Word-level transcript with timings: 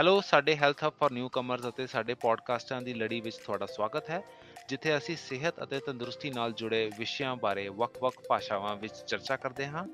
Hello 0.00 0.20
ਸਾਡੇ 0.20 0.54
health 0.56 0.84
hub 0.84 0.92
for 1.00 1.12
newcomers 1.12 1.68
ਅਤੇ 1.68 1.86
ਸਾਡੇ 1.86 2.14
ਪੋਡਕਾਸਟਾਂ 2.14 2.80
ਦੀ 2.82 2.92
ਲੜੀ 2.94 3.20
ਵਿੱਚ 3.20 3.36
ਤੁਹਾਡਾ 3.36 3.66
ਸਵਾਗਤ 3.66 4.10
ਹੈ, 4.10 4.22
ਜਿੱਥੇ 4.68 4.96
ਅਸੀਂ 4.96 5.16
ਸਿਹਤ 5.16 5.62
ਅਤੇ 5.62 5.80
ਤੰਦਰੁਸਤੀ 5.80 6.30
ਨਾਲ 6.30 6.52
ਜੁੜੇ 6.52 6.90
ਵਿਸ਼ਿਆਂ 6.98 7.36
ਬਾਰੇ 7.36 7.68
ਵੱਖ-ਵੱਖ 7.68 8.22
ਭਾਸ਼ਾਵਾਂ 8.28 8.76
ਵਿੱਚ 8.76 8.94
ਚਰਚਾ 9.06 9.36
ਕਰਦੇ 9.36 9.66
ਹਾਂ। 9.66 9.84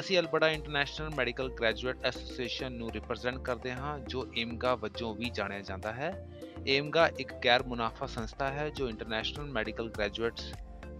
ਅਸੀਂ 0.00 0.18
Alberta 0.18 0.48
international 0.48 1.10
medical 1.10 1.48
graduate 1.48 2.04
association 2.04 2.72
ਨੂੰ 2.72 2.90
ਰਿਪਰੈਜ਼ੈਂਟ 2.92 3.38
ਕਰਦੇ 3.38 3.72
ਹਾਂ, 3.72 3.98
ਜੋ 3.98 4.26
ਏਮਗਾ 4.38 4.74
ਵਜੋਂ 4.74 5.14
ਵੀ 5.14 5.30
ਜਾਣਿਆ 5.30 5.60
ਜਾਂਦਾ 5.60 5.92
ਹੈ। 5.92 6.28
ਏਮਗਾ 6.66 7.08
ਇੱਕ 7.18 7.34
ਗੈਰ 7.44 7.62
ਮੁਨਾਫਾ 7.62 8.06
ਸੰਸਥਾ 8.06 8.48
ਹੈ, 8.48 8.68
ਜੋ 8.68 8.88
ਇੰਟਰਨੈਸ਼ਨਲ 8.88 9.44
ਮੈਡੀਕਲ 9.44 9.90
ਗ੍ਰੈਜੂਏਟਸ 9.90 10.54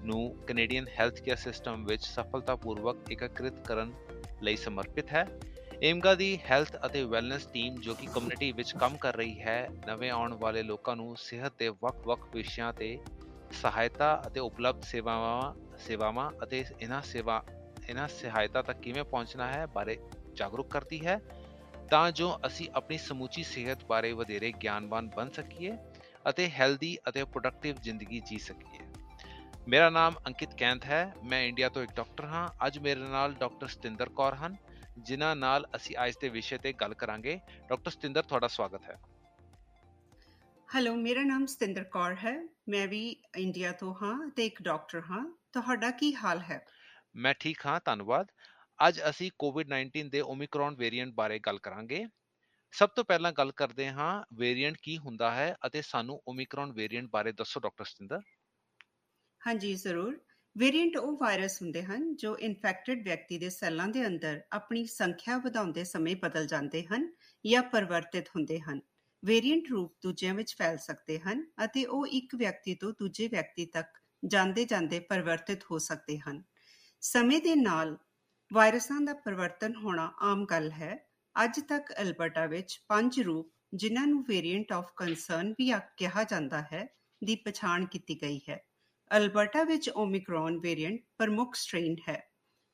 ਨੂੰ 0.04 0.36
ਕੈਨੇਡੀਅਨ 0.46 0.86
ਹੈਲਥ 1.00 1.20
ਕੇਅਰ 1.20 1.36
ਸਿਸਟਮ 1.36 1.84
ਵਿੱਚ 1.84 2.02
ਸਫਲਤਾਪੂਰਵਕ 2.02 3.10
ਇਕੱਤਰਿਤ 3.12 3.66
ਕਰਨ 3.66 3.92
ਲਈ 4.42 4.56
ਸਮਰਪਿਤ 4.56 5.12
ਹੈ। 5.12 5.26
ਏਮਗਾ 5.82 6.14
ਦੀ 6.14 6.38
ਹੈਲਥ 6.50 6.76
ਅਤੇ 6.86 7.02
ਵੈਲਨੈਸ 7.04 7.46
ਟੀਮ 7.46 7.78
ਜੋ 7.80 7.94
ਕਿ 7.94 8.06
ਕਮਿਊਨਿਟੀ 8.06 8.50
ਵਿੱਚ 8.52 8.72
ਕੰਮ 8.72 8.96
ਕਰ 8.96 9.16
ਰਹੀ 9.16 9.40
ਹੈ, 9.40 9.68
ਨਵੇਂ 9.86 10.10
ਆਉਣ 10.10 10.34
ਵਾਲੇ 10.34 10.62
ਲੋਕਾਂ 10.62 10.96
ਨੂੰ 10.96 11.16
ਸਿਹਤ 11.16 11.52
ਦੇ 11.58 11.68
ਵੱਖ-ਵੱਖ 11.68 12.26
ਵਿਸ਼ਿਆਂ 12.34 12.72
ਤੇ 12.72 12.98
ਸਹਾਇਤਾ 13.52 14.22
ਅਤੇ 14.26 14.40
ਉਪਲਬਧ 14.40 14.80
ਸੇਵਾਵਾਂ 14.80 15.54
ਸੇਵਾਵਾਂ 15.78 16.30
ਅਤੇ 16.42 16.64
ਇਹਨਾਂ 16.80 17.02
ਸੇਵਾ, 17.02 17.42
ਇਹਨਾਂ 17.88 18.08
ਸਹਾਇਤਾ 18.08 18.62
ਤੱਕ 18.62 18.80
ਕਿਵੇਂ 18.80 19.04
ਪਹੁੰਚਣਾ 19.04 19.46
ਹੈ 19.46 19.66
ਬਾਰੇ 19.66 19.98
ਜਾਗਰੂਕ 20.34 20.70
ਕਰਦੀ 20.70 21.06
ਹੈ। 21.06 21.20
ਤਾਂ 21.90 22.12
ਜੋ 22.12 22.38
ਅਸੀਂ 22.46 22.68
ਆਪਣੀ 22.74 22.98
ਸਮੂਚੀ 22.98 23.42
ਸਿਹਤ 23.42 23.84
ਬਾਰੇ 23.84 24.12
ਵਧੇਰੇ 24.12 24.52
ਗਿਆਨਵਾਨ 24.52 25.08
ਬਣ 25.16 25.28
ਸਕੀਏ 25.28 25.76
ਅਤੇ 26.28 26.50
ਹੈਲਦੀ 26.50 26.98
ਅਤੇ 27.08 27.24
ਪ੍ਰੋਡਕਟਿਵ 27.24 27.76
ਜ਼ਿੰਦਗੀ 27.76 28.20
ਜੀ 28.20 28.38
ਸਕੀਏ। 28.38 28.86
ਮੇਰਾ 29.68 29.90
ਨਾਮ 29.90 30.14
ਅੰਕਿਤ 30.26 30.54
ਕੈਂਥ 30.54 30.84
ਹੈ, 30.84 31.14
ਮੈਂ 31.24 31.42
ਇੰਡੀਆ 31.42 31.68
ਤੋਂ 31.68 31.82
ਇੱਕ 31.82 31.92
ਡਾਕਟਰ 31.96 32.24
ਹਾਂ। 32.24 32.48
ਅੱਜ 32.66 32.78
ਮੇਰੇ 32.78 33.00
ਨਾਲ 33.00 33.34
ਡਾਕਟਰ 33.34 33.66
ਸਤਿੰਦਰ 33.66 34.08
ਕੌਰ 34.08 34.34
ਹਨ। 34.34 34.56
ਜਿਨ੍ਹਾਂ 35.00 35.34
ਨਾਲ 35.36 35.66
ਅਸੀਂ 35.76 35.96
ਅੱਜ 36.06 36.14
ਦੇ 36.20 36.28
ਵਿਸ਼ੇ 36.28 36.58
ਤੇ 36.58 36.72
ਗੱਲ 36.72 36.94
ਕਰਾਂਗੇ। 36.94 37.38
ਡਾਕਟਰ 37.68 37.90
ਸਤਿੰਦਰ 37.90 38.22
ਤੁਹਾਡਾ 38.22 38.48
ਸਵਾਗਤ 38.48 38.88
ਹੈ। 38.90 38.96
ਹੈਲੋ 40.68 40.94
ਮੇਰਾ 40.94 41.22
ਨਾਮ 41.22 41.46
ਸਤਿੰਦਰ 41.46 41.84
ਕੌਰ 41.84 42.14
ਹੈ। 42.14 42.32
ਮੈਂ 42.68 42.86
ਵੀ 42.88 43.00
ਇੰਡੀਆ 43.36 43.72
ਤੋਂ 43.72 43.94
ਹਾਂ 44.02 44.14
ਤੇ 44.30 44.46
ਇੱਕ 44.46 44.62
ਡਾਕਟਰ 44.62 45.00
ਹਾਂ। 45.00 45.24
ਤੁਹਾਡਾ 45.52 45.90
ਕੀ 45.90 46.14
ਹਾਲ 46.14 46.40
ਹੈ? 46.40 46.64
ਮੈਂ 47.16 47.32
ਠੀਕ 47.34 47.66
ਹਾਂ 47.66 47.80
ਧੰਨਵਾਦ। 47.84 48.26
ਅੱਜ 48.78 49.00
ਅਸੀਂ 49.10 49.30
ਕੋਵਿਡ-19 49.38 50.08
ਦੇ 50.10 50.20
ਓਮਿਕਰੋਨ 50.20 50.76
ਵੇਰੀਐਂਟ 50.76 51.12
ਬਾਰੇ 51.14 51.38
ਗੱਲ 51.38 51.58
ਕਰਾਂਗੇ। 51.58 52.04
ਸਭ 52.74 52.88
ਤੋਂ 52.88 53.04
ਪਹਿਲਾਂ 53.04 53.32
ਗੱਲ 53.32 53.52
ਕਰਦੇ 53.52 53.88
ਹਾਂ 53.90 54.10
ਵੇਰੀਐਂਟ 54.34 54.76
ਕੀ 54.82 54.96
ਹੁੰਦਾ 54.98 55.30
ਹੈ 55.30 55.54
ਅਤੇ 55.66 55.82
ਸਾਨੂੰ 55.82 56.20
ਓਮਿਕਰੋਨ 56.28 56.72
ਵੇਰੀਐਂਟ 56.72 57.08
ਬਾਰੇ 57.10 57.32
ਦੱਸੋ 57.32 57.60
ਡਾਕਟਰ 57.60 57.84
ਸਤਿੰਦਰ। 57.84 58.20
ਹਾਂਜੀ 59.40 59.74
ਜ਼ਰੂਰ। 59.74 60.18
ਵੇਰੀਐਂਟ 60.60 60.96
ਉਹ 60.96 61.16
ਵਾਇਰਸ 61.16 61.62
ਹੁੰਦੇ 61.62 61.82
ਹਨ 61.82 62.14
ਜੋ 62.16 62.36
ਇਨਫੈਕਟਡ 62.38 63.02
ਵਿਅਕਤੀ 63.02 63.38
ਦੇ 63.38 63.48
ਸੈੱਲਾਂ 63.50 63.86
ਦੇ 63.88 64.06
ਅੰਦਰ 64.06 64.40
ਆਪਣੀ 64.52 64.84
ਸੰਖਿਆ 64.86 65.38
ਵਧਾਉਂਦੇ 65.38 65.84
ਸਮੇਂ 65.84 66.16
ਬਦਲ 66.16 66.46
ਜਾਂਦੇ 66.46 66.82
ਹਨ 66.84 67.08
ਜਾਂ 67.44 67.62
ਪਰਿਵਰਤਿਤ 67.62 68.28
ਹੁੰਦੇ 68.28 68.60
ਹਨ। 68.60 68.80
ਵੇਰੀਐਂਟ 69.22 69.70
ਰੂਪ 69.70 69.94
ਦੂਜਿਆਂ 70.02 70.34
ਵਿੱਚ 70.34 70.54
ਫੈਲ 70.58 70.76
ਸਕਦੇ 70.78 71.18
ਹਨ 71.18 71.44
ਅਤੇ 71.64 71.84
ਉਹ 71.84 72.06
ਇੱਕ 72.06 72.34
ਵਿਅਕਤੀ 72.34 72.74
ਤੋਂ 72.74 72.92
ਦੂਜੇ 72.98 73.28
ਵਿਅਕਤੀ 73.28 73.66
ਤੱਕ 73.66 73.98
ਜਾਂਦੇ 74.24 74.64
ਜਾਂਦੇ 74.64 75.00
ਪਰਿਵਰਤਿਤ 75.00 75.64
ਹੋ 75.70 75.78
ਸਕਦੇ 75.78 76.18
ਹਨ। 76.18 76.42
ਸਮੇਂ 77.02 77.40
ਦੇ 77.40 77.54
ਨਾਲ 77.54 77.96
ਵਾਇਰਸਾਂ 78.50 79.00
ਦਾ 79.00 79.14
ਪਰਿਵਰਤਨ 79.14 79.76
ਹੋਣਾ 79.76 80.12
ਆਮ 80.20 80.44
ਗੱਲ 80.46 80.70
ਹੈ। 80.72 80.96
ਅੱਜ 81.36 81.60
ਤੱਕ 81.60 81.92
ਅਲਬਰਟਾ 82.02 82.46
ਵਿੱਚ 82.46 82.80
ਪੰਜ 82.88 83.20
ਰੂਪ 83.20 83.52
ਜਿਨ੍ਹਾਂ 83.74 84.06
ਨੂੰ 84.06 84.24
ਵੇਰੀਐਂਟ 84.28 84.72
ਆਫ 84.72 84.92
ਕਨਸਰਨ 84.96 85.54
ਵੀ 85.58 85.72
ਕਿਹਾ 85.96 86.24
ਜਾਂਦਾ 86.24 86.62
ਹੈ 86.62 86.86
ਦੀ 87.24 87.36
ਪਛਾਣ 87.36 87.84
ਕੀਤੀ 87.86 88.22
ਗਈ 88.22 88.40
ਹੈ। 88.48 88.64
ਅਲਬਰਟਾ 89.16 89.62
ਵਿੱਚ 89.64 89.90
ਓਮਿਕਰੋਨ 89.90 90.58
ਵੇਰੀਐਂਟ 90.58 91.00
ਪ੍ਰਮੁੱਖ 91.18 91.54
ਸਟ੍ਰੇਨ 91.54 91.96
ਹੈ। 92.08 92.18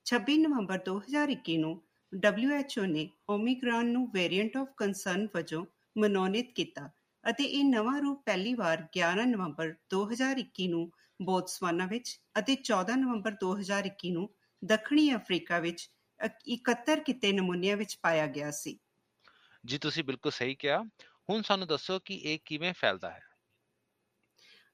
26 0.06 0.36
ਨਵੰਬਰ 0.38 0.80
2021 0.88 1.56
ਨੂੰ 1.58 1.72
WHO 2.12 2.86
ਨੇ 2.86 3.10
ਓਮਿਕਰੋਨ 3.30 3.86
ਨੂੰ 3.86 4.10
ਵੇਰੀਐਂਟ 4.12 4.56
ਆਫ 4.56 4.68
ਕਨਸਰਨ 4.76 5.26
ਵਜੋਂ 5.36 5.64
ਮਨੋਨੀਤ 5.98 6.52
ਕੀਤਾ 6.54 6.90
ਅਤੇ 7.24 7.44
ਇਹ 7.44 7.64
ਨਵਾਂ 7.64 8.00
ਰੂਪ 8.00 8.22
ਪਹਿਲੀ 8.26 8.54
ਵਾਰ 8.54 8.86
11 8.92 9.24
ਨਵੰਬਰ 9.26 9.74
2021 9.94 10.68
ਨੂੰ 10.68 10.90
ਬੋਤਸਵਾਨਾ 11.22 11.86
ਵਿੱਚ 11.86 12.20
ਅਤੇ 12.38 12.56
14 12.62 12.96
ਨਵੰਬਰ 12.96 13.36
2021 13.44 14.10
ਨੂੰ 14.10 14.28
ਦੱਖਣੀ 14.64 15.14
ਅਫਰੀਕਾ 15.14 15.58
ਵਿੱਚ 15.58 15.90
71 16.52 17.00
ਕਿਤੇ 17.00 17.32
ਨਮੂਨਿਆਂ 17.32 17.76
ਵਿੱਚ 17.76 17.98
ਪਾਇਆ 18.02 18.26
ਗਿਆ 18.26 18.50
ਸੀ। 18.50 18.78
ਜੀ, 19.66 19.78
ਤੁਸੀਂ 19.78 20.04
ਬਿਲਕੁਲ 20.04 20.32
ਸਹੀ 20.32 20.54
ਕਿਹਾ। 20.54 20.82
ਹੁਣ 21.30 21.42
ਸਾਨੂੰ 21.42 21.68
ਦੱਸੋ 21.68 21.98
ਕਿ 21.98 22.14
ਇਹ 22.14 22.38
ਕਿਵੇਂ 22.44 22.72
ਫੈਲਦਾ 22.72 23.10
ਹੈ। 23.10 23.22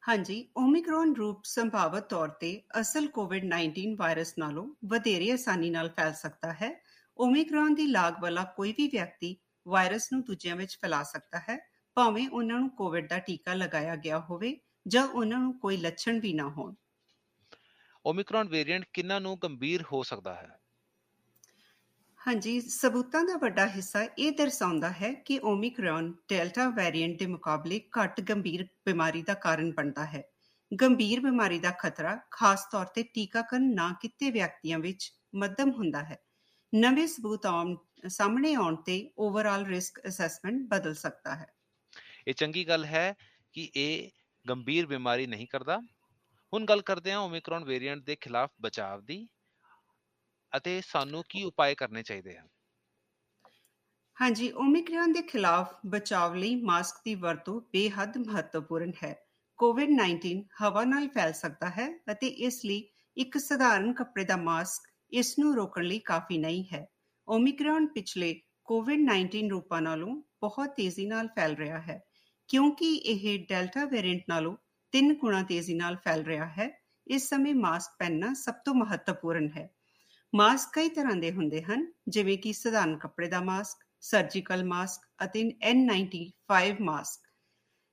ਹਾਂਜੀ, 0.03 0.37
ਓਮਿਕਰੋਨ 0.57 1.15
ਰੂਪ 1.17 1.45
ਸੰਭਾਵਤ 1.45 2.09
ਤੌਰ 2.09 2.29
ਤੇ 2.29 2.49
ਅਸਲ 2.81 3.07
ਕੋਵਿਡ-19 3.09 3.95
ਵਾਇਰਸ 3.97 4.33
ਨਾਲੋਂ 4.39 4.67
ਵਧੇਰੇ 4.85 5.31
ਆਸਾਨੀ 5.31 5.71
ਨਾਲ 5.71 5.89
ਫੈਲ 5.89 6.13
ਸਕਦਾ 6.15 6.53
ਹੈ। 6.53 6.71
ਓਮਿਕਰੋਨ 7.19 7.75
ਦੀ 7.75 7.87
ਲਾਗ 7.87 8.21
ਵਾਲਾ 8.23 8.45
ਕੋਈ 8.57 8.73
ਵੀ 8.73 8.89
ਵਿਅਕਤੀ 8.89 9.37
ਵਾਇਰਸ 9.67 10.13
ਨੂੰ 10.13 10.23
ਦੂਜਿਆਂ 10.25 10.57
ਵਿੱਚ 10.57 10.79
ਫੈਲਾ 10.83 11.03
ਸਕਦਾ 11.03 11.39
ਹੈ, 11.49 11.59
ਭਾਵੇਂ 11.97 12.29
ਉਹਨਾਂ 12.29 12.59
ਨੂੰ 12.61 12.71
ਕੋਵਿਡ 12.71 13.09
ਦਾ 13.09 13.19
ਟੀਕਾ 13.19 13.55
ਲਗਾਇਆ 13.55 13.97
ਗਿਆ 13.97 14.19
ਹੋਵੇ 14.21 14.57
ਜਾਂ 14.87 15.07
ਉਹਨਾਂ 15.09 15.39
ਨੂੰ 15.39 15.59
ਕੋਈ 15.59 15.77
ਲੱਛਣ 15.77 16.21
ਵੀ 16.21 16.33
ਨਾ 16.33 16.49
ਹੋਣ। 16.49 16.75
ਓਮਿਕਰੋਨ 18.05 18.49
ਵੇਰੀਐਂਟ 18.49 18.85
ਕਿੰਨਾ 18.93 19.19
ਨੂੰ 19.19 19.39
ਗੰਭੀਰ 19.43 19.85
ਹੋ 19.93 20.03
ਸਕਦਾ 20.03 20.35
ਹੈ? 20.35 20.62
ਹਾਂਜੀ, 22.29 22.61
ਸਬੂਤਾਂ 22.61 23.25
ਦਾ 23.25 23.37
ਵੱਡਾ 23.37 23.67
ਹਿੱਸਾ 23.67 24.03
ਇਹ 24.19 24.33
ਦਰਸਾਉਂਦਾ 24.33 24.91
ਹੈ 24.91 25.13
ਕਿ 25.13 25.41
ਓਮਿਕਰੋਨ 25.45 26.15
ਡੈਲਟਾ 26.29 26.69
ਵੇਰੀਐਂਟ 26.69 27.19
ਦੇ 27.19 27.27
ਮੁਕਾਬਲੇ 27.27 27.81
ਘੱਟ 27.99 28.21
ਗੰਭੀਰ 28.21 28.65
ਬਿਮਾਰੀ 28.87 29.23
ਦਾ 29.23 29.35
ਕਾਰਨ 29.35 29.73
ਬਣਦਾ 29.73 30.05
ਹੈ। 30.05 30.23
ਗੰਭੀਰ 30.83 31.21
ਬਿਮਾਰੀ 31.21 31.59
ਦਾ 31.59 31.71
ਖਤਰਾ 31.71 32.21
ਖਾਸ 32.31 32.65
ਤੌਰ 32.73 32.87
ਤੇ 32.87 33.03
ਟੀਕਾਕਰਨ 33.03 33.75
ਨਾ 33.75 33.97
ਕੀਤੇ 34.01 34.31
ਵਿਅਕਤੀਆਂ 34.31 34.79
ਵਿੱਚ 34.79 35.13
ਮੱਧਮ 35.35 35.71
ਹੁੰਦਾ 35.71 36.03
ਹੈ। 36.03 36.19
ਨਵੇਂ 36.75 37.07
ਸਬੂਤ 37.07 37.47
ਆਉਣ, 37.47 37.77
ਸਾਹਮਣੇ 38.09 38.55
ਆਉਣ 38.55 38.77
ਤੇ 38.77 39.13
ਓਵਰਆਲ 39.19 39.67
ਰਿਸਕ 39.67 40.01
ਅਸੈਸਮੈਂਟ 40.09 40.63
ਬਦਲ 40.69 40.95
ਸਕਦਾ 40.95 41.35
ਹੈ। 41.35 41.53
ਇਹ 42.29 42.35
ਚੰਗੀ 42.35 42.69
ਗੱਲ 42.69 42.85
ਹੈ 42.85 43.15
ਕਿ 43.53 43.71
ਇਹ 43.77 44.11
ਗੰਭੀਰ 44.49 44.87
ਬਿਮਾਰੀ 44.87 45.27
ਨਹੀਂ 45.27 45.47
ਕਰਦਾ। 45.47 45.81
ਹੁਣ 46.53 46.65
ਗੱਲ 46.65 46.83
ਕਰਦੇ 46.83 47.13
ਹਾਂ 47.13 47.19
ਓਮਿਕਰੋਨ 47.19 47.65
ਵੇਰੀਐਂਟ 47.65 48.05
ਦੇ 48.05 48.17
ਖਿਲਾਫ 48.17 48.51
ਬਚਾਅ 48.61 48.99
ਦੀ। 49.01 49.29
ਅਤੇ 50.53 50.81
ਸਾਨੂੰ 50.85 51.23
ਕੀ 51.29 51.43
ਉਪਾਅ 51.45 51.75
ਕਰਨੇ 51.75 52.03
ਚਾਹੀਦੇ 52.03 52.37
ਹਨ? 52.39 52.49
ਹਾਂਜੀ, 54.17 54.51
ਓਮਿਕਰੋਨ 54.53 55.13
ਦੇ 55.13 55.23
ਖਿਲਾਫ 55.23 55.75
ਬਚਾਅ 55.87 56.35
ਲਈ 56.35 56.55
ਮਾਸਕ 56.65 57.01
ਦੀ 57.05 57.15
ਵਰਤੋਂ 57.15 57.61
ਬੇਹੱਦ 57.73 58.17
ਮਹੱਤਵਪੂਰਨ 58.19 58.93
ਹੈ। 59.03 59.15
ਕੋਵਿਡ-19 59.59 60.35
ਹਵਾ 60.63 60.85
ਨਾਲ 60.85 61.09
ਫੈਲ 61.09 61.33
ਸਕਦਾ 61.33 61.69
ਹੈ 61.71 61.89
ਅਤੇ 62.13 62.27
ਇਸ 62.47 62.65
ਲਈ 62.65 62.85
ਇੱਕ 63.17 63.39
ਸਧਾਰਨ 63.39 63.93
ਕੱਪੜੇ 63.93 64.25
ਦਾ 64.25 64.37
ਮਾਸਕ 64.39 64.89
ਇਸ 65.13 65.39
ਨੂੰ 65.39 65.55
ਰੋਕਣ 65.57 65.85
ਲਈ 65.85 65.99
ਕਾਫੀ 66.05 66.39
ਨਹੀਂ 66.39 66.65
ਹੈ। 66.73 66.87
ਓਮਿਕਰੋਨ 67.29 67.87
ਪਿਛਲੇ 67.87 68.33
ਕੋਵਿਡ-19 68.69 69.49
ਰੂਪਾਂ 69.51 69.81
ਨਾਲੋਂ 69.83 70.15
ਬਹੁਤ 70.41 70.75
ਤੇਜ਼ੀ 70.77 71.07
ਨਾਲ 71.07 71.29
ਫੈਲ 71.37 71.57
ਰਿਹਾ 71.57 71.81
ਹੈ, 71.81 72.01
ਕਿਉਂਕਿ 72.49 72.95
ਇਹ 72.95 73.47
ਡੈਲਟਾ 73.49 73.85
ਵੇਰੀਐਂਟ 73.85 74.23
ਨਾਲੋਂ 74.29 74.57
3 74.93 75.15
ਗੁਣਾ 75.15 75.43
ਤੇਜ਼ੀ 75.43 75.75
ਨਾਲ 75.75 75.97
ਫੈਲ 75.97 76.25
ਰਿਹਾ 76.25 76.47
ਹੈ। 76.49 76.71
ਇਸ 77.07 77.29
ਸਮੇਂ 77.29 77.55
ਮਾਸਕ 77.57 77.97
ਪਹਿਨਣਾ 77.99 78.33
ਸਭ 78.37 78.55
ਤੋਂ 78.65 78.75
ਮਹੱਤਵਪੂਰਨ 78.75 79.49
ਹੈ। 79.57 79.69
ਮਾਸਕ 80.33 80.71
ਕਈ 80.73 80.89
ਤਰ੍ਹਾਂ 80.89 81.17
ਦੇ 81.17 81.31
ਹੁੰਦੇ 81.33 81.63
ਹਨ, 81.63 81.87
ਜਿਵੇਂ 82.09 82.37
ਕਿ 82.39 82.53
ਸਧਾਰਨ 82.53 82.97
ਕੱਪੜੇ 82.99 83.29
ਦਾ 83.29 83.41
ਮਾਸਕ 83.41 83.85
ਸਰਜੀਕਲ 84.01 84.65
ਮਾਸਕ 84.65 85.03
ਅਤੇ 85.25 85.43
N95 85.71 86.77
ਮਾਸਕ 86.81 87.29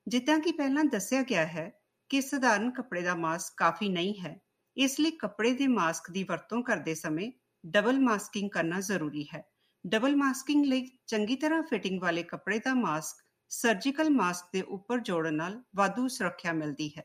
ਜਿੱਦਾਂ 0.08 0.40
ਕਿ 0.40 0.52
ਪਹਿਲਾਂ 0.52 0.84
ਦੱਸਿਆ 0.84 1.22
ਗਿਆ 1.22 1.46
ਹੈ 1.46 1.72
ਕਿ 2.10 2.22
ਸਧਾਰਨ 2.22 2.72
ਕੱਪੜੇ 2.72 3.02
ਦਾ 3.02 3.16
ਮਾਸਕ 3.16 3.54
ਕਾਫੀ 3.58 3.90
ਨਹੀਂ 3.90 4.14
ਹੈ, 4.22 4.40
ਇਸ 4.78 5.00
ਲਈ 5.00 5.12
ਕੱਪੜੇ 5.12 5.52
ਦੇ 5.54 5.68
ਮਾਸਕ 5.68 6.10
ਦੀ 6.12 6.24
ਵਰਤੋਂ 6.24 6.64
ਕਰਦੇ 6.64 6.96
ਸਮੇਂ 6.96 7.32
ਡਬਲ 7.66 8.00
ਮਾਸਕਿੰਗ 8.00 8.50
ਕਰਨਾ 8.50 8.80
ਜ਼ਰੂਰੀ 8.80 9.26
ਹੈ। 9.36 9.44
ਡਬਲ 9.88 10.16
ਮਾਸਕਿੰਗ 10.16 10.66
ਲਈ 10.66 10.86
ਚੰਗੀ 11.08 11.36
ਤਰ੍ਹਾਂ 11.36 11.62
ਫਿਟਿੰਗ 11.64 12.02
ਵਾਲੇ 12.02 12.24
ਕੱਪੜੇ 12.24 12.60
ਦਾ 12.60 12.74
ਮਾਸਕ 12.74 13.24
ਸਰਜੀਕਲ 13.50 14.10
ਮਾਸਕ 14.10 14.46
ਦੇ 14.54 14.62
ਉੱਪਰ 14.62 15.00
ਜੋੜਨ 15.00 15.34
ਨਾਲ 15.34 15.64
ਵਾਧੂ 15.76 16.08
ਸੁਰੱਖਿਆ 16.08 16.54
ਮਿਲਦੀ 16.54 16.92
ਹੈ। 16.98 17.04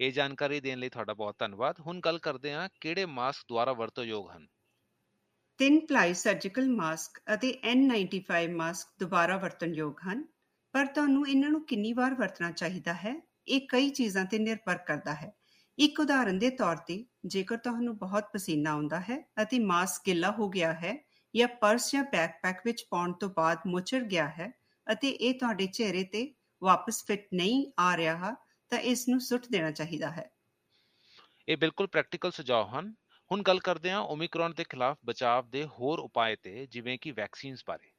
ਇਹ 0.00 0.12
ਜਾਣਕਾਰੀ 0.12 0.60
ਦੇਣ 0.60 0.78
ਲਈ 0.78 0.88
ਤੁਹਾਡਾ 0.88 1.14
ਬਹੁਤ 1.14 1.38
ਧੰਨਵਾਦ। 1.38 1.80
ਹੁਣ 1.80 2.00
ਗੱਲ 2.00 2.18
ਕਰਦੇ 2.18 2.52
ਹਾਂ 2.52 2.68
ਕਿਹੜੇ 2.80 3.06
ਮਾਸਕ 3.06 3.44
ਦੁਆਰਾ 3.48 3.72
ਵਰਤੋਯੋਗ 3.72 4.30
ਹਨ? 4.30 4.46
ਤਿੰਨ 5.58 5.80
ਪਲਾਈ 5.80 6.14
ਸਰਜੀਕਲ 6.14 6.68
ਮਾਸਕ 6.68 7.20
ਅਤੇ 7.34 7.60
N95 7.72 8.54
ਮਾਸਕ 8.56 8.88
ਦੁਬਾਰਾ 9.00 9.36
ਵਰਤਣਯੋਗ 9.36 9.94
ਹਨ। 10.00 10.24
ਪਰ 10.72 10.86
ਤੁਹਾਨੂੰ 10.86 11.28
ਇਹਨਾਂ 11.28 11.50
ਨੂੰ 11.50 11.66
ਕਿੰਨੀ 11.66 11.92
ਵਾਰ 11.92 12.14
ਵਰਤਣਾ 12.14 12.50
ਚਾਹੀਦਾ 12.50 12.94
ਹੈ? 12.94 13.22
ਇਹ 13.48 13.60
ਕਈ 13.68 13.90
ਚੀਜ਼ਾਂ 13.90 14.24
ਤੇ 14.24 14.38
ਨਿਰਭਰ 14.38 14.76
ਕਰਦਾ 14.76 15.14
ਹੈ। 15.14 15.32
ਇੱਕ 15.78 16.00
ਉਦਾਹਰਨ 16.00 16.38
ਦੇ 16.38 16.50
ਤੌਰ 16.50 16.76
ਤੇ, 16.76 17.06
ਜੇਕਰ 17.26 17.56
ਤੁਹਾਨੂੰ 17.56 17.98
ਬਹੁਤ 17.98 18.24
ਪਸੀਨਾ 18.32 18.70
ਆਉਂਦਾ 18.70 19.00
ਹੈ 19.00 19.28
ਅਤੇ 19.42 19.58
ਮਾਸਕ 19.58 20.02
ਗਿੱਲਾ 20.06 20.30
ਹੋ 20.30 20.48
ਗਿਆ 20.48 20.72
ਹੈ 20.72 21.04
ਜਾਂ 21.36 21.48
ਪਰਸ 21.48 21.92
ਜਾਂ 21.92 22.04
ਬੈਕਪੈਕ 22.04 22.60
ਵਿੱਚ 22.64 22.86
ਪਾਉਣ 22.90 23.12
ਤੋਂ 23.12 23.30
ਬਾਅਦ 23.36 23.58
ਮੁਚੜ 23.66 24.02
ਗਿਆ 24.02 24.28
ਹੈ 24.28 24.52
ਅਤੇ 24.92 25.08
ਇਹ 25.08 25.34
ਤੁਹਾਡੇ 25.34 25.66
ਚਿਹਰੇ 25.66 26.04
ਤੇ 26.04 26.34
ਵਾਪਸ 26.62 27.04
ਫਿੱਟ 27.06 27.26
ਨਹੀਂ 27.34 27.72
ਆ 27.78 27.96
ਰਿਹਾ 27.96 28.34
ਤਾਂ 28.72 28.78
ਇਸ 28.80 29.08
ਨੂੰ 29.08 29.20
ਸੁੱਟ 29.20 29.46
ਦੇਣਾ 29.50 29.70
ਚਾਹੀਦਾ 29.70 30.10
ਹੈ। 30.10 30.30
ਇਹ 31.48 31.56
ਬਿਲਕੁਲ 31.56 31.86
ਪ੍ਰੈਕਟੀਕਲ 31.86 32.30
ਸੁਝਾਅ 32.30 32.66
ਹਨ। 32.68 32.92
ਹੁਣ 33.30 33.42
ਗੱਲ 33.42 33.60
ਕਰਦੇ 33.60 33.90
ਹਾਂ 33.90 34.00
ਓਮਿਕਰੋਨ 34.00 34.54
ਦੇ 34.54 34.64
ਖਿਲਾਫ 34.64 34.98
ਬਚਾਅ 35.04 35.42
ਦੇ 35.42 35.64
ਹੋਰ 35.70 35.98
ਉਪਾਅ 35.98 36.34
ਤੇ 36.42 36.66
ਜਿਵੇਂ 36.66 36.98
ਕਿ 36.98 37.10
ਵੈਕਸੀਨਸ 37.12 37.64
ਬਾਰੇ। 37.66 37.92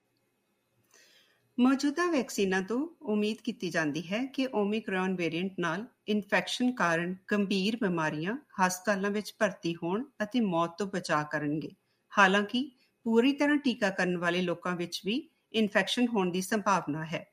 ਮੌਜੂਦਾ 1.57 2.05
ਵੈਕਸੀਨਾਂ 2.11 2.61
ਤੋਂ 2.61 2.79
ਉਮੀਦ 3.01 3.37
ਕੀਤੀ 3.41 3.69
ਜਾਂਦੀ 3.69 4.01
ਹੈ 4.07 4.23
ਕਿ 4.25 4.47
ਓਮਿਕਰੋਨ 4.53 5.15
ਵੇਰੀਐਂਟ 5.15 5.59
ਨਾਲ 5.59 5.85
ਇਨਫੈਕਸ਼ਨ 6.07 6.71
ਕਾਰਨ 6.71 7.15
ਗੰਭੀਰ 7.31 7.75
ਬਿਮਾਰੀਆਂ 7.75 8.35
ਹਸਪਤਾਲਾਂ 8.61 9.11
ਵਿੱਚ 9.11 9.33
ਭਰਤੀ 9.39 9.75
ਹੋਣ 9.75 10.03
ਅਤੇ 10.23 10.39
ਮੌਤ 10.39 10.77
ਤੋਂ 10.77 10.87
ਬਚਾ 10.87 11.21
ਕਰਨਗੇ। 11.23 11.69
ਹਾਲਾਂਕਿ 12.11 12.63
ਪੂਰੀ 13.05 13.31
ਤਰ੍ਹਾਂ 13.33 13.57
ਟੀਕਾਕਰਨ 13.57 14.17
ਵਾਲੇ 14.17 14.41
ਲੋਕਾਂ 14.41 14.75
ਵਿੱਚ 14.75 15.01
ਵੀ 15.05 15.29
ਇਨਫੈਕਸ਼ਨ 15.53 16.07
ਹੋਣ 16.07 16.31
ਦੀ 16.31 16.41
ਸੰਭਾਵਨਾ 16.41 17.05
ਹੈ। 17.05 17.25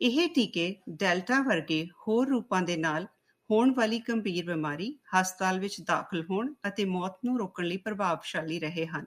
ਇਹ 0.00 0.28
ਟੀਕੇ 0.28 0.74
ਡੈਲਟਾ 0.90 1.40
ਵਰਗੇ 1.42 1.86
ਹੋਰ 2.08 2.28
ਰੂਪਾਂ 2.28 2.60
ਦੇ 2.62 2.76
ਨਾਲ 2.76 3.06
ਹੋਣ 3.50 3.72
ਵਾਲੀ 3.74 3.98
ਗੰਭੀਰ 3.98 4.44
ਬਿਮਾਰੀ 4.46 4.90
ਹਸਪਤਾਲ 5.14 5.60
ਵਿੱਚ 5.60 5.80
ਦਾਖਲ 5.80 6.24
ਹੋਣ 6.30 6.54
ਅਤੇ 6.68 6.84
ਮੌਤ 6.84 7.18
ਨੂੰ 7.24 7.38
ਰੋਕਣ 7.38 7.64
ਲਈ 7.64 7.76
ਪ੍ਰਭਾਵਸ਼ਾਲੀ 7.76 8.58
ਰਹੇ 8.60 8.86
ਹਨ। 8.86 9.04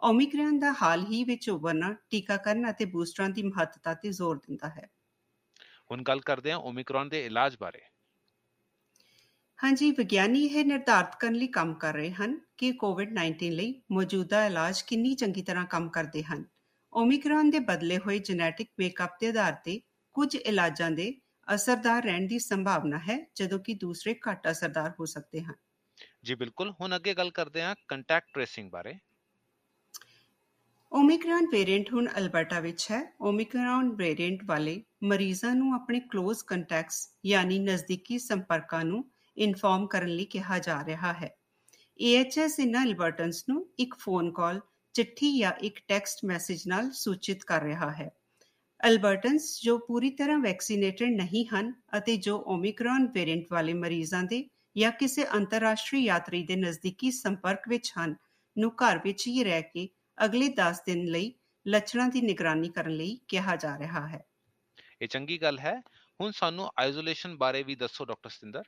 ਓਮਿਕਰਨ 0.00 0.58
ਦਾ 0.58 0.72
ਹਾਲ 0.82 1.04
ਹੀ 1.06 1.22
ਵਿੱਚ 1.24 1.48
ਉਭਰਨਾ 1.50 1.94
ਟੀਕਾਕਰਨ 2.10 2.70
ਅਤੇ 2.70 2.84
ਬੂਸਟਰਾਂ 2.84 3.28
ਦੀ 3.28 3.42
ਮਹੱਤਤਾ 3.42 3.94
ਤੇ 3.94 4.10
ਜ਼ੋਰ 4.12 4.36
ਦਿੰਦਾ 4.36 4.68
ਹੈ। 4.68 4.88
ਹੁਣ 5.90 6.02
ਗੱਲ 6.02 6.20
ਕਰਦੇ 6.20 6.52
ਹਾਂ 6.52 6.58
ਓਮਿਕਰੋਨ 6.58 7.08
ਦੇ 7.08 7.24
ਇਲਾਜ 7.26 7.56
ਬਾਰੇ। 7.60 7.80
ਹਾਂਜੀ 9.58 9.90
ਵਿਗਿਆਨੀ 9.90 10.44
ਇਹ 10.44 10.64
ਨਿਰਧਾਰਤ 10.64 11.14
ਕਰਨ 11.20 11.34
ਲਈ 11.34 11.46
ਕੰਮ 11.46 11.74
ਕਰ 11.74 11.94
ਰਹੇ 11.94 12.10
ਹਨ 12.12 12.38
ਕਿ 12.56 12.72
ਕੋਵਿਡ-19 12.72 13.50
ਲਈ 13.50 13.74
ਮੌਜੂਦਾ 13.92 14.44
ਇਲਾਜ 14.46 14.82
ਕਿੰਨੀ 14.82 15.14
ਚੰਗੀ 15.14 15.42
ਤਰ੍ਹਾਂ 15.42 15.64
ਕੰਮ 15.66 15.88
ਕਰਦੇ 15.88 16.22
ਹਨ। 16.22 16.44
ਓਮਿਕਰਨ 16.92 17.50
ਦੇ 17.50 17.58
ਬਦਲੇ 17.58 17.98
ਹੋਏ 17.98 18.18
ਜੈਨੇਟਿਕ 18.18 18.68
ਮੇਕਅਪ 18.78 19.16
ਦੇ 19.20 19.28
ਆਧਾਰ 19.28 19.52
ਤੇ 19.64 19.80
ਕੁਝ 20.16 20.34
ਇਲਾਜਾਂ 20.36 20.90
ਦੇ 20.90 21.14
ਅਸਰਦਾਰ 21.54 22.02
ਰਹਿਣ 22.02 22.26
ਦੀ 22.26 22.38
ਸੰਭਾਵਨਾ 22.38 22.98
ਹੈ 22.98 23.26
ਜਦੋਂ 23.34 23.58
ਕਿ 23.58 23.74
ਦੂਸਰੇ 23.74 24.14
ਘੱਟ 24.30 24.50
ਅਸਰਦਾਰ 24.50 24.92
ਹੋ 25.00 25.04
ਸਕਦੇ 25.04 25.40
ਹਨ। 25.40 25.54
ਜੀ 26.24 26.34
ਬਿਲਕੁਲ। 26.34 26.70
ਹੁਣ 26.70 26.96
ਅੱਗੇ 26.96 27.14
ਗੱਲ 27.14 27.30
ਕਰਦੇ 27.30 27.62
ਹਾਂ 27.62 27.74
ਕੰਟੈਕਟ 27.88 28.32
ਟ੍ਰੇਸਿੰਗ 28.32 28.70
ਬਾਰੇ। 28.70 28.94
ਓਮਿਕਰਨ 30.92 31.46
ਵੇਰੀਐਂਟ 31.52 31.92
ਹੁਣ 31.92 32.08
ਅਲਬਰਟਾ 32.18 32.60
ਵਿੱਚ 32.60 32.86
ਹੈ। 32.90 33.16
ਓਮਿਕਰਨ 33.20 33.90
ਵੇਰੀਐਂਟ 33.94 34.44
ਵਾਲੇ 34.44 34.82
ਮਰੀਜ਼ਾਂ 35.04 35.54
ਨੂੰ 35.54 35.74
ਆਪਣੇ 35.74 35.98
ক্লোਜ਼ 35.98 36.44
ਕੰਟੈਕਟਸ 36.46 37.12
ਯਾਨੀ 37.26 37.58
ਨਜ਼ਦੀਕੀ 37.58 38.18
ਸੰਪਰਕਾਂ 38.18 38.84
ਨੂੰ 38.84 39.10
ਇਨਫੋਰਮ 39.36 39.86
ਕਰਨ 39.86 40.08
ਲਈ 40.08 40.24
ਕਿਹਾ 40.24 40.58
ਜਾ 40.58 40.84
ਰਿਹਾ 40.86 41.12
ਹੈ। 41.12 41.36
AHS 41.98 42.50
ਇਨ੍ਹਾਂ 42.58 42.84
ਅਲਬਰਟਨਸ 42.84 43.44
ਨੂੰ 43.48 43.68
ਇੱਕ 43.78 43.94
ਫੋਨ 43.98 44.32
ਕਾਲ 44.32 44.60
ਚਿੱਠੀ 44.92 45.38
ਜਾਂ 45.38 45.52
ਇੱਕ 45.52 45.80
ਟੈਕਸਟ 45.88 46.18
ਮੈਸੇਜ 46.24 46.68
ਨਾਲ 46.68 46.90
ਸੂਚਿਤ 46.90 47.44
ਕਰ 47.44 47.62
ਰਿਹਾ 47.62 47.90
ਹੈ। 47.92 48.10
ਅਲਬਰਟਨਸ 48.80 49.44
ਜੋ 49.62 49.78
ਪੂਰੀ 49.78 50.10
ਤਰ੍ਹਾਂ 50.10 50.38
ਵੈਕਸੀਨੇਟਡ 50.38 51.14
ਨਹੀਂ 51.16 51.44
ਹਨ 51.46 51.72
ਅਤੇ 51.98 52.16
ਜੋ 52.16 52.36
ਓਮਿਕਰਨ 52.46 53.06
ਵੇਰੀਐਂਟ 53.06 53.46
ਵਾਲੇ 53.50 53.74
ਮਰੀਜ਼ਾਂ 53.74 54.22
ਦੇ 54.22 54.44
ਜਾਂ 54.76 54.90
ਕਿਸੇ 54.92 55.24
ਅੰਤਰਰਾਸ਼ਟਰੀ 55.34 56.04
ਯਾਤਰੀ 56.04 56.42
ਦੇ 56.42 56.56
ਨਜ਼ਦੀਕੀ 56.56 57.10
ਸੰਪਰਕ 57.10 57.68
ਵਿੱਚ 57.68 57.92
ਹਨ 57.98 58.14
ਨੂੰ 58.56 58.70
ਘਰ 58.76 58.98
ਵਿੱਚ 58.98 59.26
ਹੀ 59.26 59.44
ਰਹਿ 59.44 59.62
ਕੇ 59.62 59.88
ਅਗਲੇ 60.18 60.48
10 60.48 60.82
ਦਿਨ 60.86 61.04
ਲਈ 61.06 61.32
ਲੱਛਣਾਂ 61.66 62.08
ਦੀ 62.08 62.20
ਨਿਗਰਾਨੀ 62.20 62.68
ਕਰਨ 62.68 62.92
ਲਈ 62.92 63.18
ਕਿਹਾ 63.28 63.56
ਜਾ 63.56 63.78
ਰਿਹਾ 63.78 64.06
ਹੈ। 64.08 64.24
ਇਹ 65.00 65.08
ਚੰਗੀ 65.08 65.38
ਗੱਲ 65.42 65.58
ਹੈ। 65.58 65.80
ਹੁਣ 66.20 66.30
ਸਾਨੂੰ 66.30 66.70
ਆਈਸੋਲੇਸ਼ਨ 66.78 67.36
ਬਾਰੇ 67.36 67.62
ਵੀ 67.62 67.74
ਦੱਸੋ 67.74 68.04
ਡਾਕਟਰ 68.04 68.30
ਸਤਿੰਦਰ। 68.30 68.62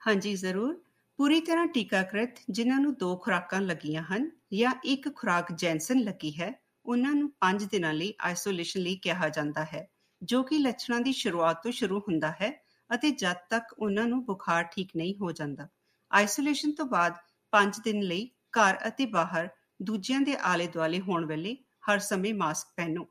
ਹਾਂਜੀ 0.00 0.34
ਜ਼ਰੂਰ। 0.34 0.82
ਪੂਰੀ 1.18 1.40
ਤਰ੍ਹਾਂ 1.40 1.66
ਟੀਕਾਕ੍ਰਿਤ 1.66 2.38
ਜਿਨ੍ਹਾਂ 2.50 2.80
ਨੂੰ 2.80 2.94
ਦੋ 2.94 3.16
ਖੁਰਾਕਾਂ 3.16 3.60
ਲੱਗੀਆਂ 3.60 4.02
ਹਨ 4.02 4.30
ਜਾਂ 4.52 4.72
ਇੱਕ 4.84 5.08
ਖੁਰਾਕ 5.16 5.52
ਜੈਂਸਨ 5.52 6.00
ਲੱਗੀ 6.00 6.32
ਹੈ 6.40 6.52
ਉਹਨਾਂ 6.88 7.14
ਨੂੰ 7.14 7.32
5 7.40 7.64
ਦਿਨਾਂ 7.64 7.94
ਲਈ 7.94 8.14
ਆਈਸੋਲੇਸ਼ਨ 8.20 8.80
ਲਈ 8.80 8.96
ਕਿਹਾ 8.96 9.28
ਜਾਂਦਾ 9.28 9.64
ਹੈ, 9.64 9.88
ਜੋ 10.22 10.42
ਕਿ 10.42 10.58
ਲੱਛਣਾਂ 10.58 11.00
ਦੀ 11.00 11.12
ਸ਼ੁਰੂਆਤ 11.12 11.62
ਤੋਂ 11.62 11.72
ਸ਼ੁਰੂ 11.72 11.98
ਹੁੰਦਾ 11.98 12.30
ਹੈ 12.30 12.64
ਅਤੇ 12.94 13.10
ਜਦ 13.10 13.36
ਤੱਕ 13.50 13.64
ਉਹਨਾਂ 13.78 14.06
ਨੂੰ 14.06 14.24
ਬੁਖਾਰ 14.24 14.64
ਠੀਕ 14.64 14.90
ਨਹੀਂ 14.96 15.14
ਹੋ 15.14 15.32
ਜਾਂਦਾ। 15.32 15.68
ਆਈਸੋਲੇਸ਼ਨ 16.12 16.72
ਤੋਂ 16.72 16.86
ਬਾਅਦ 16.86 17.14
5 17.52 17.80
ਦਿਨ 17.80 18.02
ਲਈ 18.02 18.26
ਘਰ 18.26 18.88
ਅਤੇ 18.88 19.06
ਬਾਹਰ 19.06 19.48
ਦੂਜਿਆਂ 19.82 20.20
ਦੇ 20.20 20.36
ਆਲੇ-ਦੁਆਲੇ 20.36 21.00
ਹੋਣ 21.00 21.26
ਵੇਲੇ 21.26 21.56
ਹਰ 21.90 21.98
ਸਮੇਂ 21.98 22.34
ਮਾਸਕ 22.34 22.68
ਪਹਿਨੋ। 22.76 23.06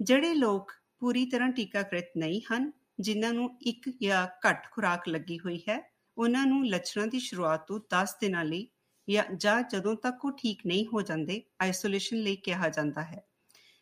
ਜਿਹੜੇ 0.00 0.34
ਲੋਕ 0.34 0.72
ਪੂਰੀ 0.98 1.26
ਤਰ੍ਹਾਂ 1.26 1.48
ਟੀਕਾਕ੍ਰਿਤ 1.48 2.12
ਨਹੀਂ 2.16 2.40
ਹਨ, 2.52 2.72
ਜਿਨ੍ਹਾਂ 3.00 3.32
ਨੂੰ 3.32 3.58
ਇੱਕ 3.60 3.90
ਜਾਂ 4.02 4.26
ਘੱਟ 4.48 4.70
ਖੁਰਾਕ 4.70 5.08
ਲੱਗੀ 5.08 5.38
ਹੋਈ 5.38 5.58
ਹੈ, 5.58 5.92
ਉਹਨਾਂ 6.18 6.46
ਨੂੰ 6.46 6.66
ਲੱਛਣਾਂ 6.66 7.06
ਦੀ 7.06 7.18
ਸ਼ੁਰੂਆਤ 7.18 7.66
ਤੋਂ 7.66 7.80
10 7.90 8.16
ਦਿਨਾਂ 8.20 8.44
ਲਈ 8.44 8.68
ਜਾਂ 9.08 9.24
ਜਾਂ 9.36 9.62
ਜਦੋਂ 9.62 9.94
ਤੱਕ 9.96 10.24
ਉਹ 10.24 10.32
ਠੀਕ 10.32 10.66
ਨਹੀਂ 10.66 10.86
ਹੋ 10.86 11.02
ਜਾਂਦੇ 11.02 11.42
ਆਈਸੋਲੇਸ਼ਨ 11.60 12.16
ਲਈ 12.16 12.36
ਕਿਹਾ 12.36 12.68
ਜਾਂਦਾ 12.68 13.02
ਹੈ। 13.02 13.24